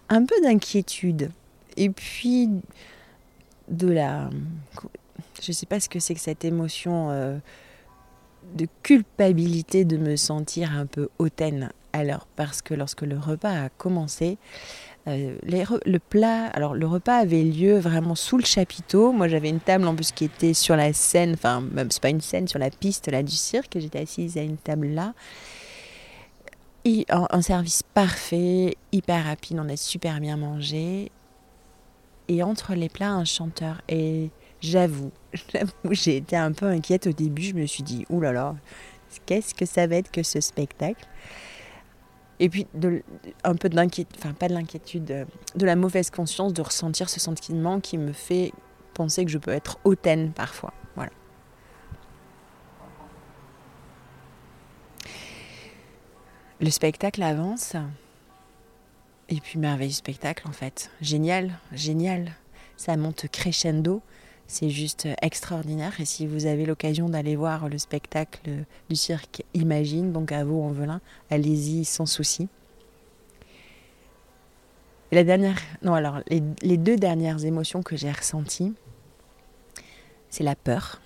un 0.09 0.25
peu 0.25 0.39
d'inquiétude. 0.41 1.31
Et 1.75 1.89
puis, 1.89 2.50
de 3.69 3.89
la. 3.89 4.29
Je 5.41 5.50
ne 5.50 5.53
sais 5.53 5.65
pas 5.65 5.79
ce 5.79 5.89
que 5.89 6.00
c'est 6.00 6.13
que 6.13 6.22
cette 6.22 6.45
émotion. 6.45 7.10
Euh, 7.10 7.38
de 8.53 8.67
culpabilité 8.84 9.86
de 9.86 9.98
me 9.98 10.15
sentir 10.15 10.72
un 10.74 10.86
peu 10.86 11.10
hautaine. 11.19 11.72
Alors, 11.93 12.27
parce 12.36 12.62
que 12.62 12.74
lorsque 12.74 13.01
le 13.01 13.17
repas 13.17 13.65
a 13.65 13.69
commencé, 13.69 14.38
euh, 15.07 15.36
le 15.43 15.98
plat, 15.98 16.48
alors 16.48 16.74
le 16.74 16.86
repas 16.86 17.17
avait 17.17 17.43
lieu 17.43 17.77
vraiment 17.77 18.15
sous 18.15 18.38
le 18.38 18.43
chapiteau. 18.43 19.12
Moi, 19.12 19.27
j'avais 19.27 19.50
une 19.50 19.60
table 19.60 19.88
en 19.88 19.95
plus 19.95 20.12
qui 20.12 20.25
était 20.25 20.53
sur 20.53 20.75
la 20.75 20.93
scène, 20.93 21.34
enfin, 21.34 21.62
même 21.62 21.91
c'est 21.91 22.01
pas 22.01 22.10
une 22.10 22.22
scène, 22.22 22.48
sur 22.48 22.60
la 22.60 22.69
piste 22.69 23.07
là 23.07 23.24
du 23.24 23.36
cirque. 23.36 23.77
J'étais 23.79 24.00
assise 24.00 24.38
à 24.38 24.41
une 24.41 24.57
table 24.57 24.88
là. 24.88 25.13
Et 26.88 27.05
un, 27.10 27.41
service 27.41 27.81
parfait, 27.81 28.77
hyper 28.91 29.25
rapide. 29.25 29.60
On 29.60 29.69
a 29.69 29.75
super 29.75 30.19
bien 30.19 30.38
mangé. 30.38 31.12
Et 32.27 32.44
entre 32.44 32.74
les 32.74 32.89
plats, 32.89 33.12
un 33.12 33.25
chanteur. 33.25 33.82
Et 33.88 34.32
J'avoue, 34.62 35.12
j'avoue, 35.53 35.72
j'ai 35.91 36.17
été 36.17 36.36
un 36.36 36.51
peu 36.51 36.65
inquiète 36.65 37.08
au 37.08 37.12
début. 37.12 37.44
Je 37.44 37.53
me 37.53 37.65
suis 37.65 37.84
dit, 37.84 38.05
oulala, 38.10 38.34
là 38.34 38.44
là, 38.51 38.55
qu'est-ce 39.25 39.53
que 39.53 39.65
ça 39.65 39.86
va 39.86 39.98
être 39.98 40.12
que 40.12 40.24
ce 40.24 40.41
spectacle? 40.41 41.05
Et 42.39 42.50
puis, 42.50 42.67
un 43.44 43.55
peu 43.55 43.70
de 43.70 43.75
l'inquiétude, 43.75 44.17
enfin 44.17 44.34
pas 44.34 44.48
de 44.48 44.53
l'inquiétude, 44.53 45.12
euh, 45.12 45.25
de 45.55 45.65
la 45.65 45.75
mauvaise 45.75 46.10
conscience 46.10 46.51
de 46.51 46.62
ressentir 46.62 47.10
ce 47.10 47.20
sentiment 47.20 47.79
qui 47.79 47.98
me 47.98 48.12
fait 48.12 48.51
penser 48.94 49.24
que 49.24 49.32
je 49.32 49.38
peux 49.38 49.51
être 49.51 49.77
hautaine 49.84 50.32
parfois. 50.34 50.74
Voilà. 50.96 51.12
Le 56.60 56.70
spectacle 56.70 57.22
avance. 57.22 57.75
Et 59.29 59.39
puis 59.39 59.58
merveilleux 59.58 59.91
spectacle 59.91 60.48
en 60.48 60.51
fait. 60.51 60.91
Génial, 61.01 61.58
génial. 61.72 62.32
Ça 62.77 62.96
monte 62.98 63.27
crescendo. 63.32 64.01
C'est 64.48 64.70
juste 64.70 65.08
extraordinaire. 65.24 66.00
Et 66.00 66.05
si 66.05 66.27
vous 66.27 66.46
avez 66.46 66.65
l'occasion 66.65 67.10
d'aller 67.10 67.36
voir 67.36 67.67
le 67.67 67.79
spectacle 67.79 68.65
du 68.89 68.96
cirque 68.96 69.44
Imagine, 69.55 70.12
donc 70.12 70.32
à 70.32 70.44
Vaux-en-Velin, 70.44 71.01
allez-y 71.32 71.86
sans 71.86 72.05
souci. 72.05 72.48
la 75.12 75.24
dernière, 75.24 75.58
non 75.82 75.94
alors 75.94 76.20
les, 76.27 76.77
deux 76.77 76.98
dernières 76.98 77.44
émotions 77.46 77.82
que 77.82 77.96
j'ai 77.96 78.12
ressenties, 78.12 78.74
c'est 80.29 80.44
la 80.44 80.55
peur. 80.55 81.01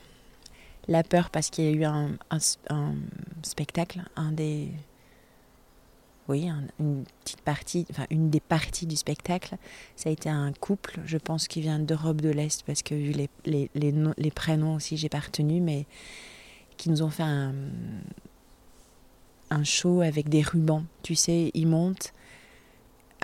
La 0.88 1.04
peur 1.04 1.30
parce 1.30 1.50
qu'il 1.50 1.66
y 1.66 1.68
a 1.68 1.72
eu 1.72 1.86
un 1.86 2.18
spectacle, 3.44 4.02
un 4.16 4.32
des 4.32 4.72
oui, 6.30 6.48
une 6.80 7.04
petite 7.24 7.42
partie, 7.42 7.86
enfin 7.90 8.06
une 8.10 8.30
des 8.30 8.40
parties 8.40 8.86
du 8.86 8.96
spectacle, 8.96 9.58
ça 9.96 10.10
a 10.10 10.12
été 10.12 10.30
un 10.30 10.54
couple, 10.54 11.00
je 11.06 11.18
pense, 11.18 11.48
qui 11.48 11.62
vient 11.62 11.80
d'Europe 11.80 12.22
de 12.22 12.30
l'Est, 12.30 12.64
parce 12.64 12.84
que 12.84 12.94
vu 12.94 13.12
les, 13.12 13.30
les, 13.46 13.70
les, 13.74 14.32
prénoms 14.32 14.76
aussi, 14.76 14.96
j'ai 14.96 15.10
pas 15.10 15.20
retenu, 15.20 15.60
mais 15.60 15.86
qui 16.78 16.90
nous 16.90 17.02
ont 17.02 17.10
fait 17.10 17.24
un, 17.24 17.54
un 19.50 19.64
show 19.64 20.02
avec 20.02 20.30
des 20.30 20.42
rubans. 20.42 20.84
Tu 21.04 21.16
sais, 21.16 21.52
ils 21.54 21.68
montent. 21.68 22.14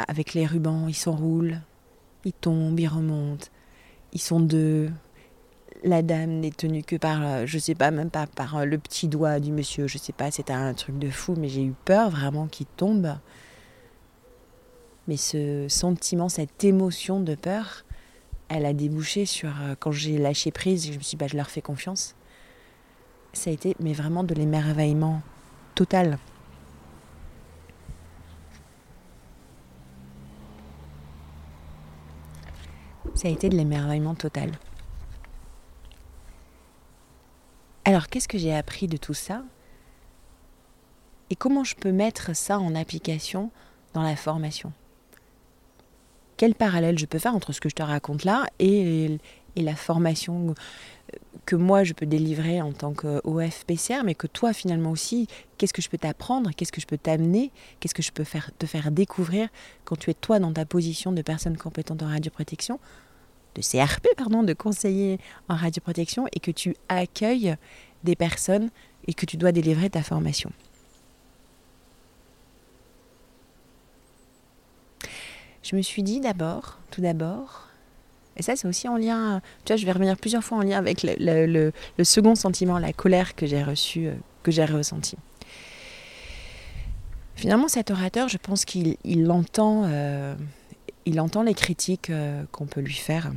Avec 0.10 0.34
les 0.34 0.46
rubans, 0.46 0.90
ils 0.90 0.96
s'enroulent, 0.96 1.62
ils 2.26 2.34
tombent, 2.34 2.78
ils 2.78 2.88
remontent, 2.88 3.48
ils 4.12 4.20
sont 4.20 4.42
deux, 4.42 4.92
la 5.86 6.02
dame 6.02 6.40
n'est 6.40 6.52
tenue 6.52 6.84
que 6.84 6.96
par, 6.96 7.24
euh, 7.24 7.44
je 7.46 7.60
sais 7.60 7.76
pas, 7.76 7.92
même 7.92 8.10
pas 8.10 8.26
par 8.26 8.58
euh, 8.58 8.66
le 8.66 8.78
petit 8.80 9.08
doigt 9.08 9.40
du 9.40 9.52
monsieur, 9.52 9.88
je 9.88 10.00
sais 10.00 10.14
pas, 10.14 10.32
c'était 10.32 10.52
un 10.52 10.74
truc 10.74 10.98
de 10.98 11.10
fou, 11.10 11.36
mais 11.38 11.48
j'ai 11.48 11.64
eu 11.64 11.74
peur 11.86 12.10
vraiment 12.10 12.48
qu'il 12.48 12.66
tombe. 12.66 13.16
Mais 15.08 15.18
ce 15.18 15.68
sentiment, 15.70 16.28
cette 16.28 16.64
émotion 16.64 17.20
de 17.20 17.36
peur, 17.36 17.86
elle 18.50 18.66
a 18.66 18.74
débouché 18.74 19.28
sur 19.28 19.50
euh, 19.62 19.76
quand 19.80 19.92
j'ai 19.92 20.18
lâché 20.18 20.52
prise, 20.52 20.88
je 20.88 20.98
me 20.98 21.04
suis 21.04 21.12
dit, 21.12 21.18
bah, 21.18 21.28
je 21.28 21.38
leur 21.38 21.52
fais 21.52 21.62
confiance. 21.62 22.16
Ça 23.34 23.52
a 23.52 23.54
été, 23.54 23.76
mais 23.80 23.94
vraiment 23.94 24.24
de 24.24 24.34
l'émerveillement 24.34 25.22
total. 25.76 26.18
Ça 33.14 33.28
a 33.28 33.32
été 33.32 33.50
de 33.50 33.56
l'émerveillement 33.56 34.16
total. 34.16 34.52
Alors, 37.88 38.08
qu'est-ce 38.08 38.28
que 38.28 38.40
j'ai 38.40 38.54
appris 38.54 38.88
de 38.88 38.98
tout 38.98 39.14
ça? 39.14 39.44
Et 41.30 41.36
comment 41.36 41.64
je 41.64 41.76
peux 41.76 41.92
mettre 41.92 42.36
ça 42.36 42.60
en 42.60 42.74
application 42.74 43.52
dans 43.94 44.02
la 44.02 44.16
formation? 44.16 44.74
Quel 46.36 46.56
parallèle 46.56 46.98
je 46.98 47.06
peux 47.06 47.20
faire 47.20 47.36
entre 47.36 47.54
ce 47.54 47.62
que 47.62 47.70
je 47.70 47.76
te 47.76 47.84
raconte 47.84 48.24
là 48.24 48.46
et, 48.60 49.20
la 49.56 49.76
formation 49.76 50.54
que 51.46 51.56
moi 51.56 51.86
je 51.86 51.94
peux 51.94 52.06
délivrer 52.06 52.62
en 52.62 52.74
tant 52.74 52.94
qu'OF-PCR, 52.94 54.04
mais 54.04 54.16
que 54.16 54.28
toi 54.28 54.52
finalement 54.52 54.92
aussi, 54.92 55.28
qu'est-ce 55.58 55.74
que 55.74 55.82
je 55.82 55.90
peux 55.90 55.98
t'apprendre, 55.98 56.50
qu'est-ce 56.52 56.74
que 56.74 56.82
je 56.82 56.88
peux 56.88 56.98
t'amener, 56.98 57.52
qu'est-ce 57.80 57.94
que 57.94 58.04
je 58.04 58.12
peux 58.12 58.26
te 58.60 58.66
faire 58.66 58.92
découvrir 58.92 59.48
quand 59.86 59.96
tu 59.96 60.10
es 60.10 60.14
toi 60.14 60.40
dans 60.40 60.52
ta 60.52 60.66
position 60.66 61.14
de 61.14 61.22
personne 61.22 61.56
compétente 61.56 62.04
en 62.04 62.08
radioprotection? 62.08 62.80
De 63.56 63.62
CRP, 63.62 64.08
pardon, 64.18 64.44
de 64.44 64.54
conseiller 64.54 65.20
en 65.50 65.56
radioprotection 65.56 66.26
et 66.34 66.40
que 66.40 66.52
tu 66.52 66.76
accueilles 66.90 67.56
des 68.04 68.16
personnes 68.16 68.70
et 69.08 69.14
que 69.14 69.26
tu 69.26 69.38
dois 69.38 69.52
délivrer 69.52 69.90
ta 69.90 70.04
formation. 70.04 70.52
Je 75.64 75.76
me 75.76 75.82
suis 75.82 76.04
dit 76.04 76.20
d'abord, 76.20 76.78
tout 76.92 77.02
d'abord, 77.02 77.68
et 78.38 78.44
ça 78.44 78.56
c'est 78.56 78.68
aussi 78.68 78.88
en 78.88 78.98
lien, 78.98 79.42
tu 79.64 79.74
vois, 79.74 79.78
je 79.78 79.86
vais 79.86 79.92
revenir 79.92 80.16
plusieurs 80.18 80.44
fois 80.44 80.60
en 80.60 80.62
lien 80.62 80.78
avec 80.78 81.02
le, 81.04 81.72
second 82.04 82.36
sentiment, 82.36 82.78
la 82.78 82.94
colère 82.94 83.36
que 83.36 83.48
j'ai 83.48 83.64
reçue, 83.64 84.08
euh, 84.08 84.16
que 84.44 84.52
j'ai 84.52 84.66
ressenti. 84.66 85.18
Finalement, 87.36 87.68
cet 87.68 87.92
orateur, 87.92 88.30
je 88.30 88.38
pense 88.38 88.64
qu'il 88.64 89.32
entend, 89.32 89.84
euh, 89.86 90.36
il 91.06 91.20
entend 91.20 91.44
les 91.44 91.54
critiques 91.54 92.10
euh, 92.10 92.44
qu'on 92.52 92.66
peut 92.66 92.82
lui 92.82 92.94
faire. 92.94 93.32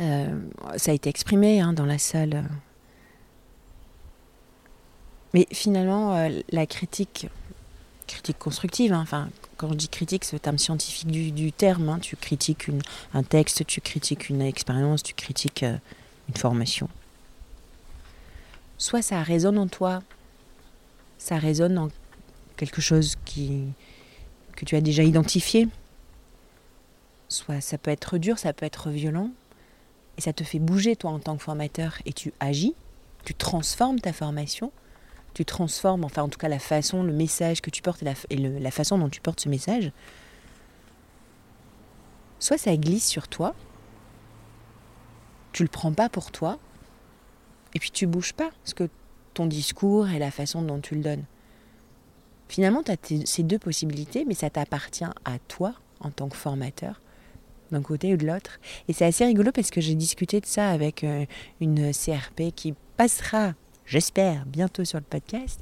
Euh, 0.00 0.40
ça 0.76 0.90
a 0.90 0.94
été 0.94 1.10
exprimé 1.10 1.60
hein, 1.60 1.72
dans 1.72 1.86
la 1.86 1.98
salle. 1.98 2.44
Mais 5.32 5.46
finalement, 5.52 6.14
euh, 6.14 6.40
la 6.50 6.66
critique, 6.66 7.28
critique 8.06 8.38
constructive, 8.38 8.92
hein, 8.92 9.00
enfin, 9.02 9.28
quand 9.56 9.68
je 9.70 9.74
dis 9.74 9.88
critique, 9.88 10.24
c'est 10.24 10.34
le 10.36 10.40
terme 10.40 10.58
scientifique 10.58 11.08
du, 11.08 11.52
terme. 11.52 11.88
Hein, 11.88 11.98
tu 12.00 12.16
critiques 12.16 12.70
un 13.12 13.22
texte, 13.22 13.66
tu 13.66 13.80
critiques 13.80 14.28
une 14.28 14.42
expérience, 14.42 15.02
tu 15.02 15.14
critiques 15.14 15.64
une 15.64 16.36
formation. 16.36 16.88
Soit 18.78 19.02
ça 19.02 19.22
résonne 19.22 19.58
en 19.58 19.68
toi, 19.68 20.02
ça 21.18 21.38
résonne 21.38 21.78
en 21.78 21.88
quelque 22.56 22.80
chose 22.80 23.16
que 23.24 24.64
tu 24.64 24.76
as 24.76 24.80
déjà 24.80 25.02
identifié, 25.02 25.68
Soit 27.34 27.60
ça 27.60 27.78
peut 27.78 27.90
être 27.90 28.16
dur, 28.16 28.38
ça 28.38 28.52
peut 28.52 28.64
être 28.64 28.90
violent, 28.90 29.28
et 30.16 30.20
ça 30.20 30.32
te 30.32 30.44
fait 30.44 30.60
bouger 30.60 30.94
toi 30.94 31.10
en 31.10 31.18
tant 31.18 31.36
que 31.36 31.42
formateur, 31.42 31.98
et 32.06 32.12
tu 32.12 32.32
agis, 32.38 32.76
tu 33.24 33.34
transformes 33.34 33.98
ta 33.98 34.12
formation, 34.12 34.70
tu 35.34 35.44
transformes, 35.44 36.04
enfin 36.04 36.22
en 36.22 36.28
tout 36.28 36.38
cas 36.38 36.46
la 36.46 36.60
façon, 36.60 37.02
le 37.02 37.12
message 37.12 37.60
que 37.60 37.70
tu 37.70 37.82
portes 37.82 38.04
et 38.30 38.36
la, 38.36 38.70
façon 38.70 38.98
dont 38.98 39.08
tu 39.08 39.20
portes 39.20 39.40
ce 39.40 39.48
message. 39.48 39.90
Soit 42.38 42.56
ça 42.56 42.76
glisse 42.76 43.08
sur 43.08 43.26
toi, 43.26 43.56
tu 45.50 45.64
le 45.64 45.68
prends 45.68 45.92
pas 45.92 46.08
pour 46.08 46.30
toi, 46.30 46.60
et 47.74 47.80
puis 47.80 47.90
tu 47.90 48.06
bouges 48.06 48.34
pas, 48.34 48.50
parce 48.62 48.74
que 48.74 48.88
ton 49.34 49.46
discours 49.46 50.08
et 50.08 50.20
la 50.20 50.30
façon 50.30 50.62
dont 50.62 50.78
tu 50.78 50.94
le 50.94 51.02
donnes. 51.02 51.24
Finalement, 52.48 52.84
tu 52.84 52.92
as 52.92 53.26
ces 53.26 53.42
deux 53.42 53.58
possibilités, 53.58 54.24
mais 54.24 54.34
ça 54.34 54.50
t'appartient 54.50 55.02
à 55.24 55.40
toi 55.48 55.74
en 55.98 56.10
tant 56.10 56.28
que 56.28 56.36
formateur 56.36 57.00
d'un 57.74 57.82
côté 57.82 58.14
ou 58.14 58.16
de 58.16 58.26
l'autre. 58.26 58.58
Et 58.88 58.92
c'est 58.92 59.04
assez 59.04 59.24
rigolo 59.24 59.52
parce 59.52 59.70
que 59.70 59.80
j'ai 59.80 59.94
discuté 59.94 60.40
de 60.40 60.46
ça 60.46 60.70
avec 60.70 61.04
euh, 61.04 61.26
une 61.60 61.92
CRP 61.92 62.54
qui 62.54 62.74
passera, 62.96 63.52
j'espère, 63.84 64.46
bientôt 64.46 64.84
sur 64.84 64.98
le 64.98 65.04
podcast. 65.04 65.60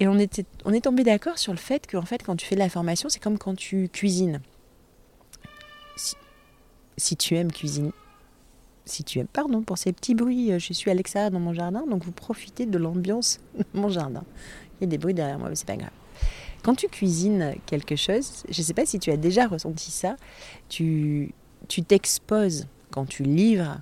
Et 0.00 0.08
on, 0.08 0.18
était, 0.18 0.44
on 0.64 0.72
est 0.72 0.82
tombé 0.82 1.04
d'accord 1.04 1.38
sur 1.38 1.52
le 1.52 1.58
fait 1.58 1.86
qu'en 1.86 2.04
fait, 2.04 2.22
quand 2.22 2.36
tu 2.36 2.46
fais 2.46 2.54
de 2.54 2.60
la 2.60 2.68
formation, 2.68 3.08
c'est 3.08 3.20
comme 3.20 3.38
quand 3.38 3.54
tu 3.54 3.88
cuisines. 3.88 4.40
Si, 6.96 7.16
tu 7.16 7.34
aimes 7.36 7.50
cuisiner, 7.50 7.92
si 8.84 9.04
tu 9.04 9.20
aimes, 9.20 9.26
pardon 9.26 9.62
pour 9.62 9.78
ces 9.78 9.92
petits 9.92 10.14
bruits, 10.14 10.52
euh, 10.52 10.58
je 10.58 10.74
suis 10.74 10.90
à 10.90 10.94
l'extérieur 10.94 11.30
dans 11.30 11.40
mon 11.40 11.54
jardin, 11.54 11.86
donc 11.86 12.04
vous 12.04 12.12
profitez 12.12 12.66
de 12.66 12.76
l'ambiance 12.76 13.40
de 13.58 13.64
mon 13.72 13.88
jardin. 13.88 14.22
Il 14.78 14.84
y 14.84 14.86
a 14.86 14.88
des 14.88 14.98
bruits 14.98 15.14
derrière 15.14 15.38
moi, 15.38 15.48
mais 15.48 15.54
c'est 15.54 15.66
pas 15.66 15.76
grave. 15.76 15.90
Quand 16.62 16.74
tu 16.74 16.88
cuisines 16.88 17.54
quelque 17.66 17.96
chose, 17.96 18.44
je 18.48 18.60
ne 18.60 18.64
sais 18.64 18.74
pas 18.74 18.86
si 18.86 18.98
tu 18.98 19.10
as 19.10 19.16
déjà 19.16 19.46
ressenti 19.46 19.90
ça, 19.90 20.16
tu 20.68 21.32
t'exposes 21.86 22.66
quand 22.90 23.06
tu 23.06 23.22
livres 23.22 23.80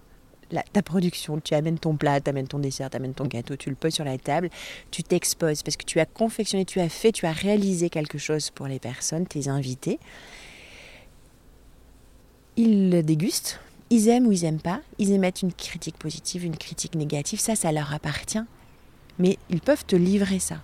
ta 0.73 0.83
production, 0.83 1.41
tu 1.41 1.55
amènes 1.55 1.79
ton 1.79 1.97
plat, 1.97 2.21
tu 2.21 2.31
amènes 2.31 2.49
ton 2.49 2.59
dessert, 2.59 2.91
tu 2.91 2.97
amènes 2.97 3.15
ton 3.15 3.27
gâteau, 3.27 3.57
tu 3.57 3.69
le 3.71 3.77
poses 3.77 3.95
sur 3.95 4.05
la 4.05 4.19
table, 4.19 4.51
tu 4.91 5.03
t'exposes 5.03 5.63
parce 5.63 5.77
que 5.77 5.85
tu 5.85 6.01
as 6.01 6.07
confectionné, 6.07 6.65
tu 6.65 6.81
as 6.81 6.89
fait, 6.89 7.13
tu 7.13 7.27
as 7.27 7.33
réalisé 7.33 7.91
quelque 7.91 8.19
chose 8.19 8.51
pour 8.51 8.67
les 8.67 8.79
personnes, 8.79 9.27
tes 9.27 9.49
invités. 9.49 9.99
Ils 12.57 12.91
le 12.91 13.03
dégustent, 13.03 13.61
ils 13.91 14.09
aiment 14.09 14.27
ou 14.27 14.33
ils 14.33 14.43
n'aiment 14.43 14.61
pas, 14.61 14.81
ils 14.99 15.13
émettent 15.13 15.43
une 15.43 15.53
critique 15.53 15.97
positive, 15.97 16.45
une 16.45 16.57
critique 16.57 16.95
négative, 16.95 17.41
ça, 17.41 17.55
ça 17.55 17.71
leur 17.71 17.93
appartient. 17.93 18.43
Mais 19.19 19.39
ils 19.51 19.61
peuvent 19.61 19.85
te 19.85 19.97
livrer 19.97 20.39
ça 20.39 20.63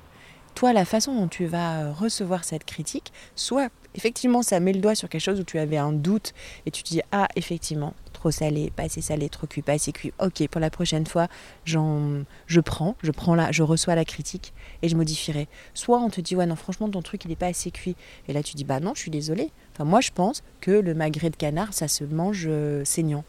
toi, 0.55 0.73
la 0.73 0.85
façon 0.85 1.15
dont 1.15 1.29
tu 1.29 1.47
vas 1.47 1.83
euh, 1.83 1.93
recevoir 1.93 2.45
cette 2.45 2.65
critique, 2.65 3.13
soit 3.35 3.71
effectivement 3.95 4.43
ça 4.43 4.61
met 4.61 4.73
le 4.73 4.81
doigt 4.81 4.95
sur 4.95 5.09
quelque 5.09 5.21
chose 5.21 5.41
où 5.41 5.45
tu 5.45 5.59
avais 5.59 5.77
un 5.77 5.93
doute 5.93 6.33
et 6.67 6.71
tu 6.71 6.83
te 6.83 6.89
dis 6.89 7.01
ah 7.13 7.29
effectivement 7.37 7.95
trop 8.13 8.31
salé, 8.31 8.73
pas 8.75 8.85
assez 8.85 9.03
salé, 9.03 9.29
trop 9.29 9.47
cuit, 9.47 9.63
pas 9.63 9.73
assez 9.73 9.93
cuit. 9.93 10.13
Ok, 10.19 10.47
pour 10.49 10.61
la 10.61 10.71
prochaine 10.71 11.07
fois, 11.07 11.29
je 11.65 12.61
prends, 12.61 12.97
je 13.03 13.11
prends 13.11 13.35
là, 13.35 13.53
je 13.53 13.63
reçois 13.63 13.95
la 13.95 14.05
critique 14.05 14.55
et 14.83 14.89
je 14.89 14.97
modifierai. 14.97 15.49
Soit 15.75 15.99
on 15.99 16.09
te 16.09 16.21
dit 16.21 16.35
ouais 16.37 16.47
non 16.47 16.57
franchement 16.57 16.89
ton 16.89 17.03
truc 17.03 17.25
il 17.25 17.29
n'est 17.29 17.37
pas 17.37 17.49
assez 17.49 17.71
cuit 17.71 17.97
et 18.29 18.33
là 18.33 18.43
tu 18.43 18.55
dis 18.55 18.65
bah 18.65 18.81
non 18.81 18.93
je 18.95 19.01
suis 19.01 19.11
désolée. 19.11 19.51
Enfin 19.75 19.85
moi 19.85 20.01
je 20.01 20.11
pense 20.11 20.43
que 20.61 20.71
le 20.71 20.95
magret 20.95 21.31
de 21.31 21.37
canard 21.37 21.75
ça 21.75 21.89
se 21.89 22.05
mange 22.05 22.45
euh, 22.47 22.85
saignant. 22.85 23.25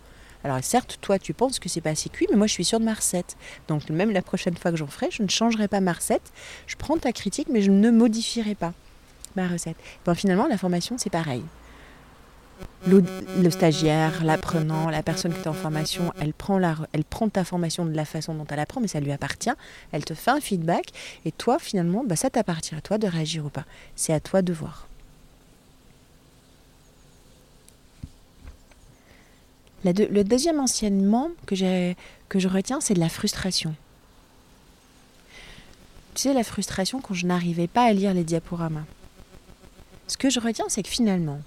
Alors 0.45 0.59
certes, 0.61 0.99
toi 1.01 1.17
tu 1.17 1.33
penses 1.33 1.57
que 1.57 1.69
c'est 1.69 1.81
pas 1.81 1.89
assez 1.89 2.07
cuit, 2.07 2.27
mais 2.29 2.37
moi 2.37 2.45
je 2.45 2.53
suis 2.53 2.63
sûre 2.63 2.79
de 2.79 2.85
ma 2.85 2.93
recette. 2.93 3.35
Donc 3.67 3.89
même 3.89 4.11
la 4.11 4.21
prochaine 4.21 4.55
fois 4.55 4.69
que 4.69 4.77
j'en 4.77 4.85
ferai, 4.85 5.09
je 5.09 5.23
ne 5.23 5.27
changerai 5.27 5.67
pas 5.67 5.81
ma 5.81 5.91
recette. 5.91 6.31
Je 6.67 6.75
prends 6.75 6.97
ta 6.97 7.11
critique, 7.11 7.47
mais 7.49 7.63
je 7.63 7.71
ne 7.71 7.89
modifierai 7.89 8.53
pas 8.53 8.73
ma 9.35 9.47
recette. 9.47 9.75
Bon, 10.05 10.13
finalement, 10.13 10.45
la 10.45 10.59
formation 10.59 10.97
c'est 10.99 11.09
pareil. 11.09 11.41
Le, 12.85 13.49
stagiaire, 13.49 14.23
l'apprenant, 14.23 14.91
la 14.91 15.01
personne 15.01 15.33
qui 15.33 15.39
est 15.39 15.47
en 15.47 15.53
formation, 15.53 16.13
elle 16.21 16.33
prend, 16.33 16.59
la, 16.59 16.75
elle 16.93 17.03
prend 17.03 17.27
ta 17.27 17.43
formation 17.43 17.83
de 17.83 17.95
la 17.95 18.05
façon 18.05 18.35
dont 18.35 18.45
elle 18.47 18.59
apprend, 18.59 18.79
mais 18.79 18.87
ça 18.87 18.99
lui 18.99 19.11
appartient. 19.11 19.51
Elle 19.91 20.05
te 20.05 20.13
fait 20.13 20.29
un 20.29 20.39
feedback 20.39 20.91
et 21.25 21.31
toi, 21.31 21.57
finalement, 21.57 22.03
bah, 22.05 22.15
ça 22.15 22.29
t'appartient 22.29 22.75
à 22.75 22.81
toi 22.81 22.99
de 22.99 23.07
réagir 23.07 23.45
ou 23.45 23.49
pas. 23.49 23.65
C'est 23.95 24.13
à 24.13 24.19
toi 24.19 24.43
de 24.43 24.53
voir. 24.53 24.87
Le 29.93 30.23
deuxième 30.23 30.59
enseignement 30.59 31.29
que, 31.45 31.93
que 32.29 32.39
je 32.39 32.47
retiens, 32.47 32.81
c'est 32.81 32.93
de 32.93 32.99
la 32.99 33.09
frustration. 33.09 33.75
Tu 36.15 36.21
sais, 36.21 36.33
la 36.33 36.43
frustration 36.43 37.01
quand 37.01 37.13
je 37.13 37.25
n'arrivais 37.25 37.67
pas 37.67 37.83
à 37.83 37.93
lire 37.93 38.13
les 38.13 38.23
diaporamas. 38.23 38.85
Ce 40.07 40.17
que 40.17 40.29
je 40.29 40.39
retiens, 40.39 40.65
c'est 40.69 40.83
que 40.83 40.89
finalement, 40.89 41.39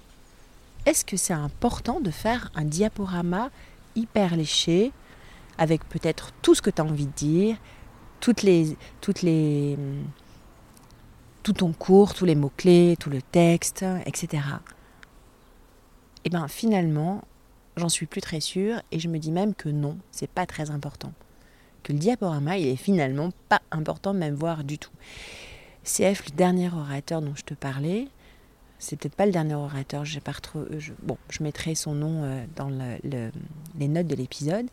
est-ce 0.85 1.03
que 1.03 1.17
c'est 1.17 1.33
important 1.33 1.99
de 1.99 2.11
faire 2.11 2.51
un 2.55 2.65
diaporama 2.65 3.49
hyper 3.95 4.35
léché, 4.35 4.91
avec 5.57 5.87
peut-être 5.87 6.31
tout 6.41 6.55
ce 6.55 6.61
que 6.61 6.69
tu 6.69 6.81
as 6.81 6.85
envie 6.85 7.07
de 7.07 7.11
dire, 7.11 7.57
toutes 8.19 8.43
les, 8.43 8.77
tout 9.01 9.13
ton 11.53 11.73
cours, 11.73 12.13
tous 12.13 12.25
les 12.25 12.35
mots-clés, 12.35 12.95
tout 12.99 13.09
le 13.09 13.21
texte, 13.21 13.83
etc. 14.05 14.43
Et 16.17 16.25
eh 16.25 16.29
bien 16.29 16.47
finalement, 16.47 17.23
J'en 17.77 17.89
suis 17.89 18.05
plus 18.05 18.21
très 18.21 18.39
sûre 18.39 18.81
et 18.91 18.99
je 18.99 19.07
me 19.07 19.19
dis 19.19 19.31
même 19.31 19.53
que 19.53 19.69
non, 19.69 19.97
c'est 20.11 20.29
pas 20.29 20.45
très 20.45 20.71
important. 20.71 21.13
Que 21.83 21.93
le 21.93 21.99
diaporama, 21.99 22.57
il 22.57 22.67
est 22.67 22.75
finalement 22.75 23.31
pas 23.47 23.61
important, 23.71 24.13
même 24.13 24.35
voir 24.35 24.63
du 24.63 24.77
tout. 24.77 24.91
CF, 25.83 26.25
le 26.25 26.35
dernier 26.35 26.69
orateur 26.69 27.21
dont 27.21 27.35
je 27.35 27.43
te 27.43 27.53
parlais, 27.53 28.07
c'est 28.79 28.97
peut-être 28.97 29.15
pas 29.15 29.25
le 29.25 29.31
dernier 29.31 29.55
orateur, 29.55 30.05
j'ai 30.05 30.19
pas 30.19 30.33
je, 30.77 30.93
bon, 31.03 31.17
je 31.29 31.43
mettrai 31.43 31.75
son 31.75 31.93
nom 31.93 32.23
euh, 32.23 32.45
dans 32.55 32.69
les 32.69 33.87
notes 33.87 34.07
de 34.07 34.15
l'épisode. 34.15 34.67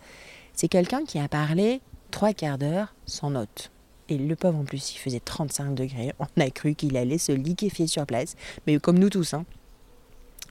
C'est 0.52 0.68
quelqu'un 0.68 1.04
qui 1.04 1.18
a 1.18 1.28
parlé 1.28 1.80
trois 2.10 2.32
quarts 2.32 2.58
d'heure 2.58 2.94
sans 3.04 3.30
notes. 3.30 3.70
Et 4.08 4.18
le 4.18 4.36
pauvre 4.36 4.58
en 4.58 4.64
plus, 4.64 4.94
il 4.94 4.98
faisait 4.98 5.20
35 5.20 5.74
degrés. 5.74 6.12
On 6.20 6.40
a 6.40 6.50
cru 6.50 6.74
qu'il 6.74 6.96
allait 6.96 7.18
se 7.18 7.32
liquéfier 7.32 7.88
sur 7.88 8.06
place. 8.06 8.36
Mais 8.66 8.78
comme 8.78 8.98
nous 8.98 9.10
tous, 9.10 9.34
hein 9.34 9.44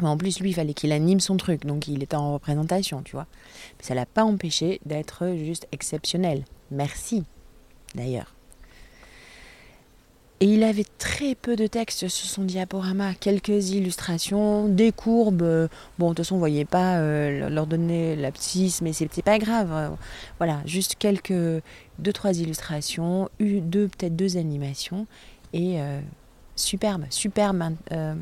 en 0.04 0.18
plus, 0.18 0.40
lui, 0.40 0.50
il 0.50 0.54
fallait 0.54 0.74
qu'il 0.74 0.92
anime 0.92 1.20
son 1.20 1.38
truc, 1.38 1.66
donc 1.66 1.88
il 1.88 2.04
était 2.04 2.16
en 2.16 2.34
représentation, 2.34 3.02
tu 3.02 3.14
vois. 3.14 3.28
Mais 3.78 3.86
ça 3.86 3.96
l'a 3.96 4.06
pas 4.06 4.24
empêché 4.24 4.80
d'être 4.86 5.36
juste 5.38 5.68
exceptionnel. 5.72 6.44
Merci, 6.72 7.24
d'ailleurs. 7.96 8.36
Et 10.42 10.48
il 10.48 10.64
avait 10.64 10.86
très 10.98 11.34
peu 11.34 11.56
de 11.56 11.66
texte 11.66 12.10
sur 12.10 12.28
son 12.28 12.44
diaporama, 12.44 13.14
quelques 13.14 13.70
illustrations, 13.70 14.68
des 14.68 14.92
courbes. 14.92 15.70
Bon, 15.98 16.10
de 16.10 16.14
toute 16.14 16.26
façon, 16.26 16.36
on 16.36 16.40
voyait 16.40 16.66
pas 16.66 16.98
euh, 16.98 17.50
leur 17.50 17.66
donner 17.68 18.18
l'abscisse, 18.18 18.82
mais 18.82 18.92
c'était 18.92 19.22
pas 19.22 19.40
grave. 19.40 19.96
Voilà, 20.38 20.60
juste 20.66 20.96
quelques, 21.00 21.64
deux, 22.00 22.14
trois 22.14 22.38
illustrations, 22.38 23.30
deux, 23.40 23.88
peut-être 23.88 24.18
deux 24.18 24.36
animations, 24.36 25.08
et 25.54 25.80
euh, 25.80 26.02
superbe, 26.58 27.06
superbe 27.10 27.64
euh, 27.94 28.14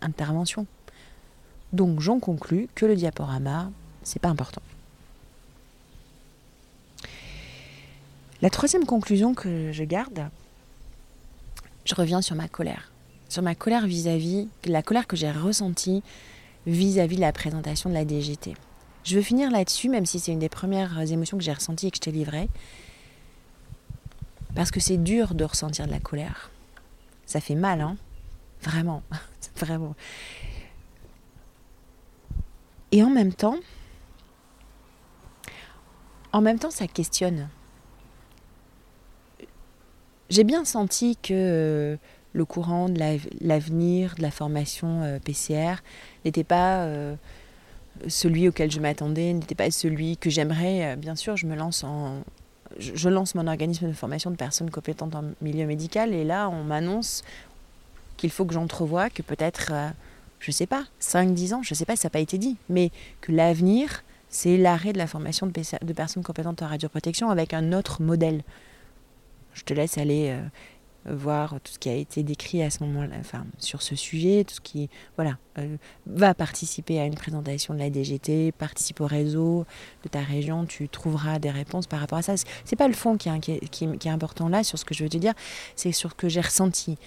intervention. 0.00 0.66
Donc 1.72 2.00
j'en 2.00 2.18
conclus 2.18 2.68
que 2.74 2.86
le 2.86 2.96
diaporama, 2.96 3.70
c'est 4.02 4.20
pas 4.20 4.28
important. 4.28 4.62
La 8.42 8.50
troisième 8.50 8.86
conclusion 8.86 9.34
que 9.34 9.70
je 9.70 9.84
garde, 9.84 10.28
je 11.84 11.94
reviens 11.94 12.22
sur 12.22 12.36
ma 12.36 12.48
colère. 12.48 12.90
Sur 13.28 13.42
ma 13.42 13.54
colère 13.54 13.86
vis-à-vis, 13.86 14.48
la 14.64 14.82
colère 14.82 15.06
que 15.06 15.16
j'ai 15.16 15.30
ressentie 15.30 16.02
vis-à-vis 16.66 17.16
de 17.16 17.20
la 17.20 17.32
présentation 17.32 17.90
de 17.90 17.94
la 17.94 18.04
DGT. 18.04 18.54
Je 19.04 19.16
veux 19.16 19.22
finir 19.22 19.50
là-dessus, 19.50 19.88
même 19.88 20.06
si 20.06 20.18
c'est 20.18 20.32
une 20.32 20.38
des 20.38 20.48
premières 20.48 20.98
émotions 21.10 21.38
que 21.38 21.44
j'ai 21.44 21.52
ressenties 21.52 21.86
et 21.86 21.90
que 21.90 21.96
je 21.96 22.00
t'ai 22.00 22.12
livrées. 22.12 22.48
Parce 24.54 24.70
que 24.70 24.80
c'est 24.80 24.96
dur 24.96 25.34
de 25.34 25.44
ressentir 25.44 25.86
de 25.86 25.92
la 25.92 26.00
colère. 26.00 26.50
Ça 27.26 27.40
fait 27.40 27.54
mal, 27.54 27.80
hein 27.80 27.96
Vraiment. 28.62 29.02
Vraiment. 29.56 29.94
Et 32.92 33.02
en 33.02 33.10
même 33.10 33.32
temps, 33.32 33.56
en 36.32 36.40
même 36.40 36.58
temps, 36.58 36.70
ça 36.70 36.86
questionne. 36.86 37.48
J'ai 40.28 40.44
bien 40.44 40.64
senti 40.64 41.16
que 41.16 41.32
euh, 41.32 41.96
le 42.32 42.44
courant 42.44 42.88
de 42.88 43.00
l'avenir 43.40 44.14
de 44.16 44.22
la 44.22 44.30
formation 44.30 45.02
euh, 45.02 45.18
PCR 45.18 45.82
n'était 46.24 46.44
pas 46.44 46.84
euh, 46.84 47.16
celui 48.06 48.48
auquel 48.48 48.70
je 48.70 48.80
m'attendais, 48.80 49.32
n'était 49.32 49.56
pas 49.56 49.70
celui 49.70 50.16
que 50.16 50.30
j'aimerais. 50.30 50.96
Bien 50.96 51.16
sûr, 51.16 51.36
je 51.36 51.46
me 51.46 51.56
lance 51.56 51.82
en, 51.82 52.22
je 52.78 53.08
lance 53.08 53.34
mon 53.34 53.46
organisme 53.48 53.88
de 53.88 53.92
formation 53.92 54.30
de 54.30 54.36
personnes 54.36 54.70
compétentes 54.70 55.14
en 55.16 55.24
milieu 55.40 55.66
médical 55.66 56.14
et 56.14 56.24
là, 56.24 56.48
on 56.48 56.62
m'annonce 56.62 57.22
qu'il 58.16 58.30
faut 58.30 58.44
que 58.44 58.54
j'entrevoie 58.54 59.10
que 59.10 59.22
peut-être 59.22 59.72
je 60.40 60.50
sais 60.50 60.66
pas, 60.66 60.84
5-10 61.00 61.54
ans, 61.54 61.62
je 61.62 61.74
sais 61.74 61.84
pas, 61.84 61.96
ça 61.96 62.06
n'a 62.06 62.10
pas 62.10 62.20
été 62.20 62.38
dit, 62.38 62.56
mais 62.68 62.90
que 63.20 63.30
l'avenir, 63.30 64.02
c'est 64.28 64.56
l'arrêt 64.56 64.92
de 64.92 64.98
la 64.98 65.06
formation 65.06 65.46
de, 65.46 65.92
personnes 65.92 66.22
compétentes 66.22 66.62
en 66.62 66.66
radioprotection 66.66 67.30
avec 67.30 67.52
un 67.52 67.72
autre 67.72 68.02
modèle. 68.02 68.42
Je 69.54 69.64
te 69.64 69.74
laisse 69.74 69.98
aller 69.98 70.28
euh, 70.30 70.42
voir 71.06 71.56
tout 71.62 71.72
ce 71.72 71.78
qui 71.78 71.88
a 71.88 71.94
été 71.94 72.22
décrit 72.22 72.62
à 72.62 72.70
ce 72.70 72.82
moment-là, 72.84 73.16
enfin, 73.18 73.46
sur 73.58 73.82
ce 73.82 73.96
sujet, 73.96 74.44
tout 74.44 74.54
ce 74.54 74.60
qui, 74.60 74.88
voilà, 75.16 75.38
euh, 75.58 75.76
va 76.06 76.34
participer 76.34 77.00
à 77.00 77.06
une 77.06 77.14
présentation 77.14 77.74
de 77.74 77.78
la 77.78 77.90
DGT, 77.90 78.52
participe 78.52 79.00
au 79.00 79.06
réseau 79.06 79.64
de 80.02 80.08
ta 80.08 80.20
région, 80.20 80.66
tu 80.66 80.88
trouveras 80.88 81.38
des 81.38 81.50
réponses 81.50 81.86
par 81.86 82.00
rapport 82.00 82.18
à 82.18 82.22
ça. 82.22 82.34
C'est 82.64 82.76
pas 82.76 82.88
le 82.88 82.94
fond 82.94 83.16
qui 83.16 83.28
est, 83.28 84.06
important 84.06 84.48
là, 84.48 84.62
sur 84.62 84.78
ce 84.78 84.84
que 84.84 84.94
je 84.94 85.04
veux 85.04 85.10
te 85.10 85.18
dire, 85.18 85.34
c'est 85.76 85.92
sur 85.92 86.10
ce 86.10 86.14
que 86.14 86.28
j'ai 86.28 86.40
ressenti 86.40 86.98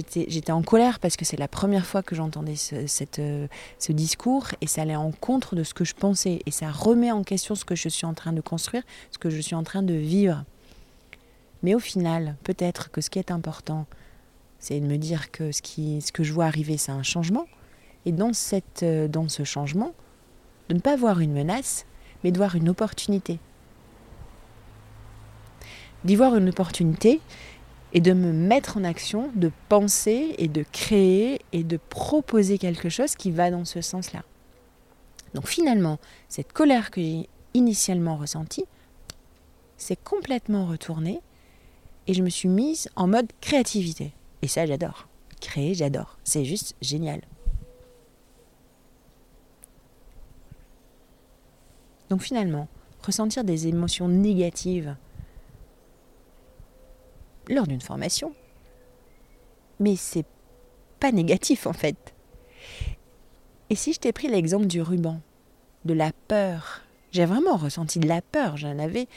j'étais 0.00 0.52
en 0.52 0.62
colère 0.62 0.98
parce 0.98 1.16
que 1.16 1.24
c'est 1.24 1.36
la 1.36 1.48
première 1.48 1.86
fois 1.86 2.02
que 2.02 2.14
j'entendais 2.14 2.56
ce, 2.56 2.76
euh, 3.18 3.46
ce 3.78 3.92
discours 3.92 4.48
et 4.60 4.66
ça 4.66 4.82
allait 4.82 4.96
en 4.96 5.12
contre 5.12 5.54
de 5.54 5.64
ce 5.64 5.74
que 5.74 5.84
je 5.84 5.94
pensais 5.94 6.40
et 6.46 6.50
ça 6.50 6.70
remet 6.70 7.12
en 7.12 7.22
question 7.22 7.54
ce 7.54 7.64
que 7.64 7.74
je 7.74 7.88
suis 7.88 8.06
en 8.06 8.14
train 8.14 8.32
de 8.32 8.40
construire, 8.40 8.82
ce 9.10 9.18
que 9.18 9.30
je 9.30 9.40
suis 9.40 9.54
en 9.54 9.62
train 9.62 9.82
de 9.82 9.94
vivre. 9.94 10.44
Mais 11.62 11.74
au 11.74 11.78
final, 11.78 12.36
peut-être 12.44 12.90
que 12.90 13.00
ce 13.00 13.10
qui 13.10 13.18
est 13.18 13.30
important, 13.30 13.86
c'est 14.58 14.80
de 14.80 14.86
me 14.86 14.96
dire 14.96 15.30
que 15.30 15.52
ce, 15.52 16.12
que 16.12 16.22
je 16.22 16.32
vois 16.32 16.46
arriver, 16.46 16.76
c'est 16.76 16.92
un 16.92 17.02
changement. 17.02 17.46
Et 18.04 18.12
dans, 18.12 18.32
euh, 18.82 19.08
dans 19.08 19.28
ce 19.28 19.44
changement, 19.44 19.92
de 20.68 20.74
ne 20.74 20.80
pas 20.80 20.96
voir 20.96 21.20
une 21.20 21.32
menace, 21.32 21.86
mais 22.24 22.32
de 22.32 22.38
voir 22.38 22.56
une 22.56 22.68
opportunité. 22.68 23.38
D'y 26.04 26.16
voir 26.16 26.36
une 26.36 26.48
opportunité, 26.48 27.20
et 27.92 28.00
de 28.00 28.12
me 28.12 28.32
mettre 28.32 28.76
en 28.76 28.84
action, 28.84 29.30
de 29.34 29.50
penser 29.68 30.34
et 30.38 30.48
de 30.48 30.64
créer 30.72 31.40
et 31.52 31.62
de 31.62 31.76
proposer 31.76 32.58
quelque 32.58 32.88
chose 32.88 33.14
qui 33.14 33.30
va 33.30 33.50
dans 33.50 33.64
ce 33.64 33.80
sens-là. 33.80 34.22
Donc 35.34 35.46
finalement, 35.46 35.98
cette 36.28 36.52
colère 36.52 36.90
que 36.90 37.00
j'ai 37.00 37.28
initialement 37.54 38.16
ressentie 38.16 38.64
s'est 39.76 39.96
complètement 39.96 40.66
retournée 40.66 41.20
et 42.06 42.14
je 42.14 42.22
me 42.22 42.30
suis 42.30 42.48
mise 42.48 42.88
en 42.96 43.06
mode 43.06 43.30
créativité. 43.40 44.12
Et 44.42 44.48
ça, 44.48 44.66
j'adore. 44.66 45.08
créer, 45.40 45.74
j'adore. 45.74 46.18
C'est 46.24 46.44
juste 46.44 46.76
génial. 46.80 47.20
Donc 52.10 52.22
finalement, 52.22 52.68
ressentir 53.02 53.42
des 53.42 53.68
émotions 53.68 54.06
négatives 54.06 54.96
lors 57.48 57.66
d'une 57.66 57.80
formation, 57.80 58.34
mais 59.80 59.96
c'est 59.96 60.26
pas 61.00 61.10
négatif 61.10 61.66
en 61.66 61.72
fait. 61.72 62.14
Et 63.70 63.74
si 63.74 63.92
je 63.94 63.98
t'ai 63.98 64.12
pris 64.12 64.28
l'exemple 64.28 64.66
du 64.66 64.82
ruban, 64.82 65.20
de 65.84 65.94
la 65.94 66.12
peur, 66.28 66.82
j'ai 67.10 67.24
vraiment 67.24 67.56
ressenti 67.56 67.98
de 67.98 68.06
la 68.06 68.22
peur, 68.22 68.56
j'en 68.56 68.78
avais 68.78 69.08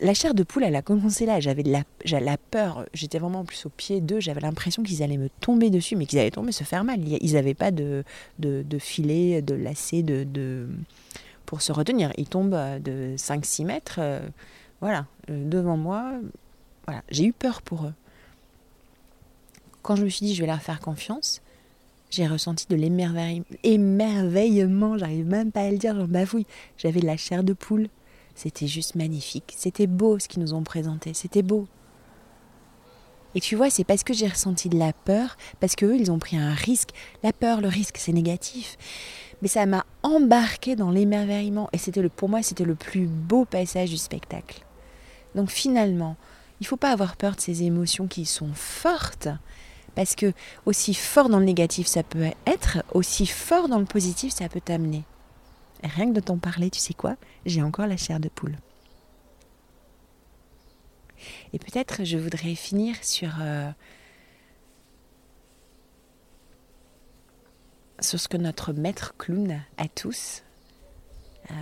la 0.00 0.14
chair 0.14 0.34
de 0.34 0.42
poule, 0.42 0.64
elle 0.64 0.76
a 0.76 0.82
commencé 0.82 1.26
là. 1.26 1.40
J'avais 1.40 1.62
la, 1.62 1.82
la 2.20 2.36
peur. 2.36 2.86
J'étais 2.92 3.18
vraiment 3.18 3.40
en 3.40 3.44
plus 3.44 3.66
au 3.66 3.68
pied 3.68 4.00
d'eux. 4.00 4.20
J'avais 4.20 4.40
l'impression 4.40 4.82
qu'ils 4.82 5.02
allaient 5.02 5.16
me 5.16 5.28
tomber 5.40 5.70
dessus, 5.70 5.96
mais 5.96 6.06
qu'ils 6.06 6.18
allaient 6.18 6.30
tomber, 6.30 6.52
se 6.52 6.64
faire 6.64 6.84
mal. 6.84 7.00
Ils 7.06 7.34
n'avaient 7.34 7.54
pas 7.54 7.70
de, 7.70 8.04
de, 8.38 8.64
de, 8.68 8.78
filet, 8.78 9.42
de 9.42 9.54
lacet, 9.54 10.02
de, 10.02 10.24
de, 10.24 10.68
pour 11.46 11.62
se 11.62 11.72
retenir. 11.72 12.12
Ils 12.18 12.28
tombent 12.28 12.58
de 12.82 13.14
5-6 13.16 13.64
mètres. 13.64 13.96
Euh, 13.98 14.20
voilà, 14.80 15.06
euh, 15.30 15.48
devant 15.48 15.76
moi. 15.76 16.12
Voilà, 16.86 17.02
j'ai 17.10 17.24
eu 17.24 17.32
peur 17.32 17.62
pour 17.62 17.86
eux. 17.86 17.94
Quand 19.82 19.96
je 19.96 20.04
me 20.04 20.08
suis 20.08 20.26
dit, 20.26 20.34
je 20.34 20.40
vais 20.40 20.46
leur 20.46 20.62
faire 20.62 20.80
confiance, 20.80 21.42
j'ai 22.10 22.26
ressenti 22.26 22.66
de 22.68 22.76
l'émerveillement, 22.76 24.98
j'arrive 24.98 25.26
même 25.26 25.52
pas 25.52 25.62
à 25.62 25.70
le 25.70 25.78
dire, 25.78 25.94
j'en 25.94 26.06
bafouille. 26.06 26.46
J'avais 26.78 27.00
de 27.00 27.06
la 27.06 27.16
chair 27.16 27.44
de 27.44 27.52
poule, 27.52 27.88
c'était 28.34 28.66
juste 28.66 28.94
magnifique, 28.94 29.54
c'était 29.56 29.86
beau 29.86 30.18
ce 30.18 30.28
qu'ils 30.28 30.42
nous 30.42 30.54
ont 30.54 30.62
présenté, 30.62 31.14
c'était 31.14 31.42
beau. 31.42 31.66
Et 33.36 33.40
tu 33.40 33.56
vois, 33.56 33.68
c'est 33.68 33.84
parce 33.84 34.04
que 34.04 34.14
j'ai 34.14 34.28
ressenti 34.28 34.68
de 34.68 34.78
la 34.78 34.92
peur, 34.92 35.36
parce 35.58 35.74
qu'eux, 35.74 35.96
ils 35.96 36.12
ont 36.12 36.20
pris 36.20 36.36
un 36.36 36.54
risque. 36.54 36.90
La 37.24 37.32
peur, 37.32 37.60
le 37.60 37.66
risque, 37.66 37.96
c'est 37.98 38.12
négatif. 38.12 38.76
Mais 39.42 39.48
ça 39.48 39.66
m'a 39.66 39.84
embarqué 40.04 40.76
dans 40.76 40.92
l'émerveillement. 40.92 41.68
Et 41.72 41.78
c'était 41.78 42.08
pour 42.08 42.28
moi, 42.28 42.44
c'était 42.44 42.64
le 42.64 42.76
plus 42.76 43.06
beau 43.06 43.44
passage 43.44 43.90
du 43.90 43.96
spectacle. 43.96 44.64
Donc 45.34 45.50
finalement, 45.50 46.16
il 46.60 46.64
ne 46.64 46.68
faut 46.68 46.76
pas 46.76 46.92
avoir 46.92 47.16
peur 47.16 47.34
de 47.34 47.40
ces 47.40 47.64
émotions 47.64 48.06
qui 48.06 48.24
sont 48.24 48.52
fortes, 48.54 49.28
parce 49.94 50.14
que 50.14 50.32
aussi 50.66 50.94
fort 50.94 51.28
dans 51.28 51.38
le 51.38 51.44
négatif 51.44 51.86
ça 51.86 52.02
peut 52.02 52.30
être, 52.46 52.82
aussi 52.92 53.26
fort 53.26 53.68
dans 53.68 53.78
le 53.78 53.84
positif 53.84 54.32
ça 54.32 54.48
peut 54.48 54.60
t'amener. 54.60 55.02
Rien 55.84 56.08
que 56.08 56.14
de 56.14 56.20
t'en 56.20 56.38
parler, 56.38 56.70
tu 56.70 56.80
sais 56.80 56.94
quoi? 56.94 57.16
J'ai 57.46 57.62
encore 57.62 57.86
la 57.86 57.96
chair 57.96 58.18
de 58.18 58.28
poule. 58.28 58.56
Et 61.52 61.58
peut-être 61.58 62.04
je 62.04 62.16
voudrais 62.18 62.54
finir 62.54 62.96
sur, 63.02 63.36
euh, 63.40 63.70
ce 68.00 68.28
que 68.28 68.36
notre 68.36 68.72
maître 68.72 69.14
clown 69.16 69.62
à 69.76 69.88
tous 69.88 70.42
euh, 71.50 71.54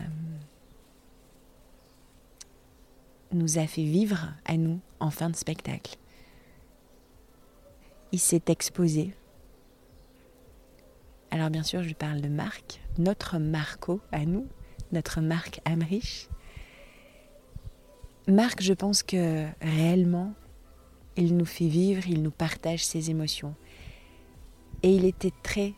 nous 3.33 3.59
a 3.59 3.67
fait 3.67 3.85
vivre 3.85 4.33
à 4.45 4.57
nous 4.57 4.81
en 5.01 5.11
fin 5.11 5.31
de 5.31 5.37
spectacle 5.37 5.97
il 8.13 8.21
s'est 8.21 8.43
exposé. 8.49 9.15
Alors 11.31 11.49
bien 11.49 11.63
sûr, 11.63 11.83
je 11.83 11.95
parle 11.95 12.21
de 12.21 12.29
Marc, 12.29 12.82
notre 12.99 13.39
Marco 13.39 14.01
à 14.13 14.25
nous, 14.25 14.47
notre 14.93 15.21
Marc 15.21 15.61
Amrich. 15.65 16.29
Marc, 18.29 18.63
je 18.63 18.73
pense 18.73 19.03
que 19.03 19.47
réellement, 19.61 20.35
il 21.17 21.37
nous 21.37 21.45
fait 21.45 21.69
vivre, 21.69 22.07
il 22.09 22.23
nous 22.23 22.31
partage 22.31 22.85
ses 22.85 23.11
émotions. 23.11 23.55
Et 24.83 24.95
il 24.95 25.05
était 25.05 25.33
très, 25.43 25.75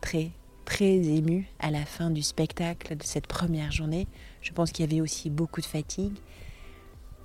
très, 0.00 0.30
très 0.64 0.94
ému 0.94 1.46
à 1.58 1.70
la 1.70 1.84
fin 1.84 2.10
du 2.10 2.22
spectacle 2.22 2.96
de 2.96 3.02
cette 3.02 3.26
première 3.26 3.72
journée. 3.72 4.06
Je 4.40 4.52
pense 4.52 4.72
qu'il 4.72 4.84
y 4.84 4.88
avait 4.88 5.00
aussi 5.00 5.30
beaucoup 5.30 5.60
de 5.60 5.66
fatigue. 5.66 6.18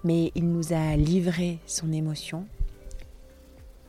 Mais 0.03 0.31
il 0.35 0.49
nous 0.51 0.73
a 0.73 0.95
livré 0.95 1.59
son 1.65 1.91
émotion 1.91 2.47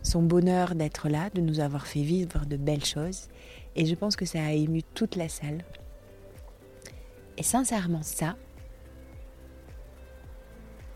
son 0.03 0.23
bonheur 0.23 0.75
d'être 0.75 1.09
là, 1.09 1.31
de 1.35 1.41
nous 1.41 1.61
avoir 1.61 1.87
fait 1.87 2.03
vivre 2.03 2.47
de 2.47 2.57
belles 2.57 2.85
choses. 2.85 3.29
Et 3.79 3.87
je 3.87 3.95
pense 3.95 4.17
que 4.17 4.25
ça 4.25 4.45
a 4.45 4.51
ému 4.51 4.83
toute 4.83 5.15
la 5.15 5.29
salle. 5.29 5.65
Et 7.37 7.45
sincèrement, 7.45 8.03
ça, 8.03 8.37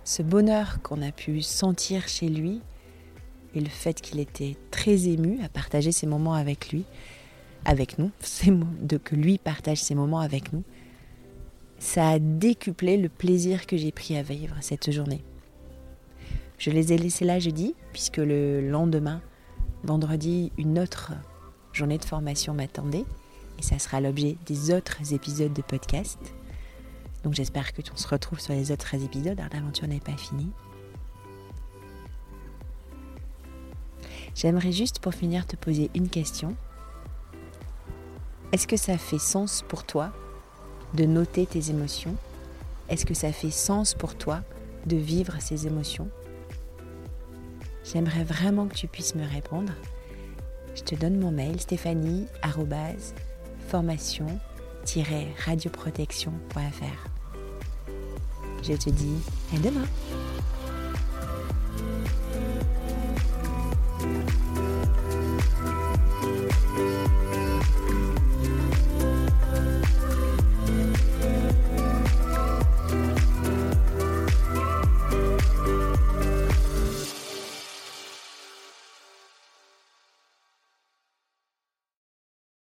ce 0.02 0.22
bonheur 0.22 0.82
qu'on 0.82 1.00
a 1.00 1.12
pu 1.12 1.42
sentir 1.42 2.08
chez 2.08 2.28
lui, 2.28 2.60
et 3.54 3.60
le 3.60 3.68
fait 3.68 4.00
qu'il 4.00 4.18
était 4.18 4.56
très 4.72 5.06
ému 5.06 5.40
à 5.44 5.48
partager 5.48 5.92
ces 5.92 6.08
moments 6.08 6.34
avec 6.34 6.70
lui, 6.70 6.84
avec 7.64 7.98
nous, 7.98 8.10
de 8.82 8.96
que 8.96 9.14
lui 9.14 9.38
partage 9.38 9.78
ces 9.78 9.94
moments 9.94 10.18
avec 10.18 10.52
nous, 10.52 10.64
ça 11.78 12.08
a 12.08 12.18
décuplé 12.18 12.96
le 12.96 13.08
plaisir 13.08 13.66
que 13.66 13.76
j'ai 13.76 13.92
pris 13.92 14.16
à 14.16 14.24
vivre 14.24 14.56
cette 14.60 14.90
journée. 14.90 15.22
Je 16.58 16.70
les 16.70 16.92
ai 16.92 16.98
laissés 16.98 17.24
là 17.24 17.38
jeudi, 17.38 17.76
puisque 17.92 18.16
le 18.16 18.68
lendemain, 18.68 19.22
vendredi, 19.84 20.50
une 20.58 20.80
autre 20.80 21.12
journée 21.72 21.98
de 21.98 22.04
formation 22.04 22.54
m'attendait. 22.54 23.04
Et 23.58 23.62
ça 23.62 23.78
sera 23.78 24.00
l'objet 24.00 24.36
des 24.46 24.72
autres 24.72 25.12
épisodes 25.12 25.52
de 25.52 25.62
podcast. 25.62 26.18
Donc 27.24 27.34
j'espère 27.34 27.72
que 27.72 27.82
tu 27.82 27.92
se 27.94 28.08
retrouve 28.08 28.40
sur 28.40 28.52
les 28.52 28.72
autres 28.72 28.94
épisodes, 28.94 29.40
l'aventure 29.52 29.86
n'est 29.86 30.00
pas 30.00 30.16
finie. 30.16 30.50
J'aimerais 34.34 34.72
juste 34.72 34.98
pour 34.98 35.14
finir 35.14 35.46
te 35.46 35.56
poser 35.56 35.90
une 35.94 36.08
question. 36.08 36.56
Est-ce 38.50 38.66
que 38.66 38.76
ça 38.76 38.98
fait 38.98 39.18
sens 39.18 39.64
pour 39.68 39.84
toi 39.84 40.12
de 40.94 41.04
noter 41.04 41.46
tes 41.46 41.70
émotions? 41.70 42.16
Est-ce 42.88 43.06
que 43.06 43.14
ça 43.14 43.32
fait 43.32 43.50
sens 43.50 43.94
pour 43.94 44.16
toi 44.16 44.42
de 44.86 44.96
vivre 44.96 45.36
ces 45.40 45.66
émotions? 45.66 46.08
J'aimerais 47.84 48.24
vraiment 48.24 48.66
que 48.66 48.74
tu 48.74 48.88
puisses 48.88 49.14
me 49.14 49.26
répondre. 49.26 49.72
Je 50.74 50.82
te 50.82 50.94
donne 50.94 51.18
mon 51.18 51.30
mail 51.30 51.60
stéphanie 51.60 52.26
formation 53.68 54.26
radioprotection.fr. 55.44 57.08
Je 58.62 58.72
te 58.74 58.90
dis 58.90 59.16
à 59.54 59.58
demain. 59.58 59.86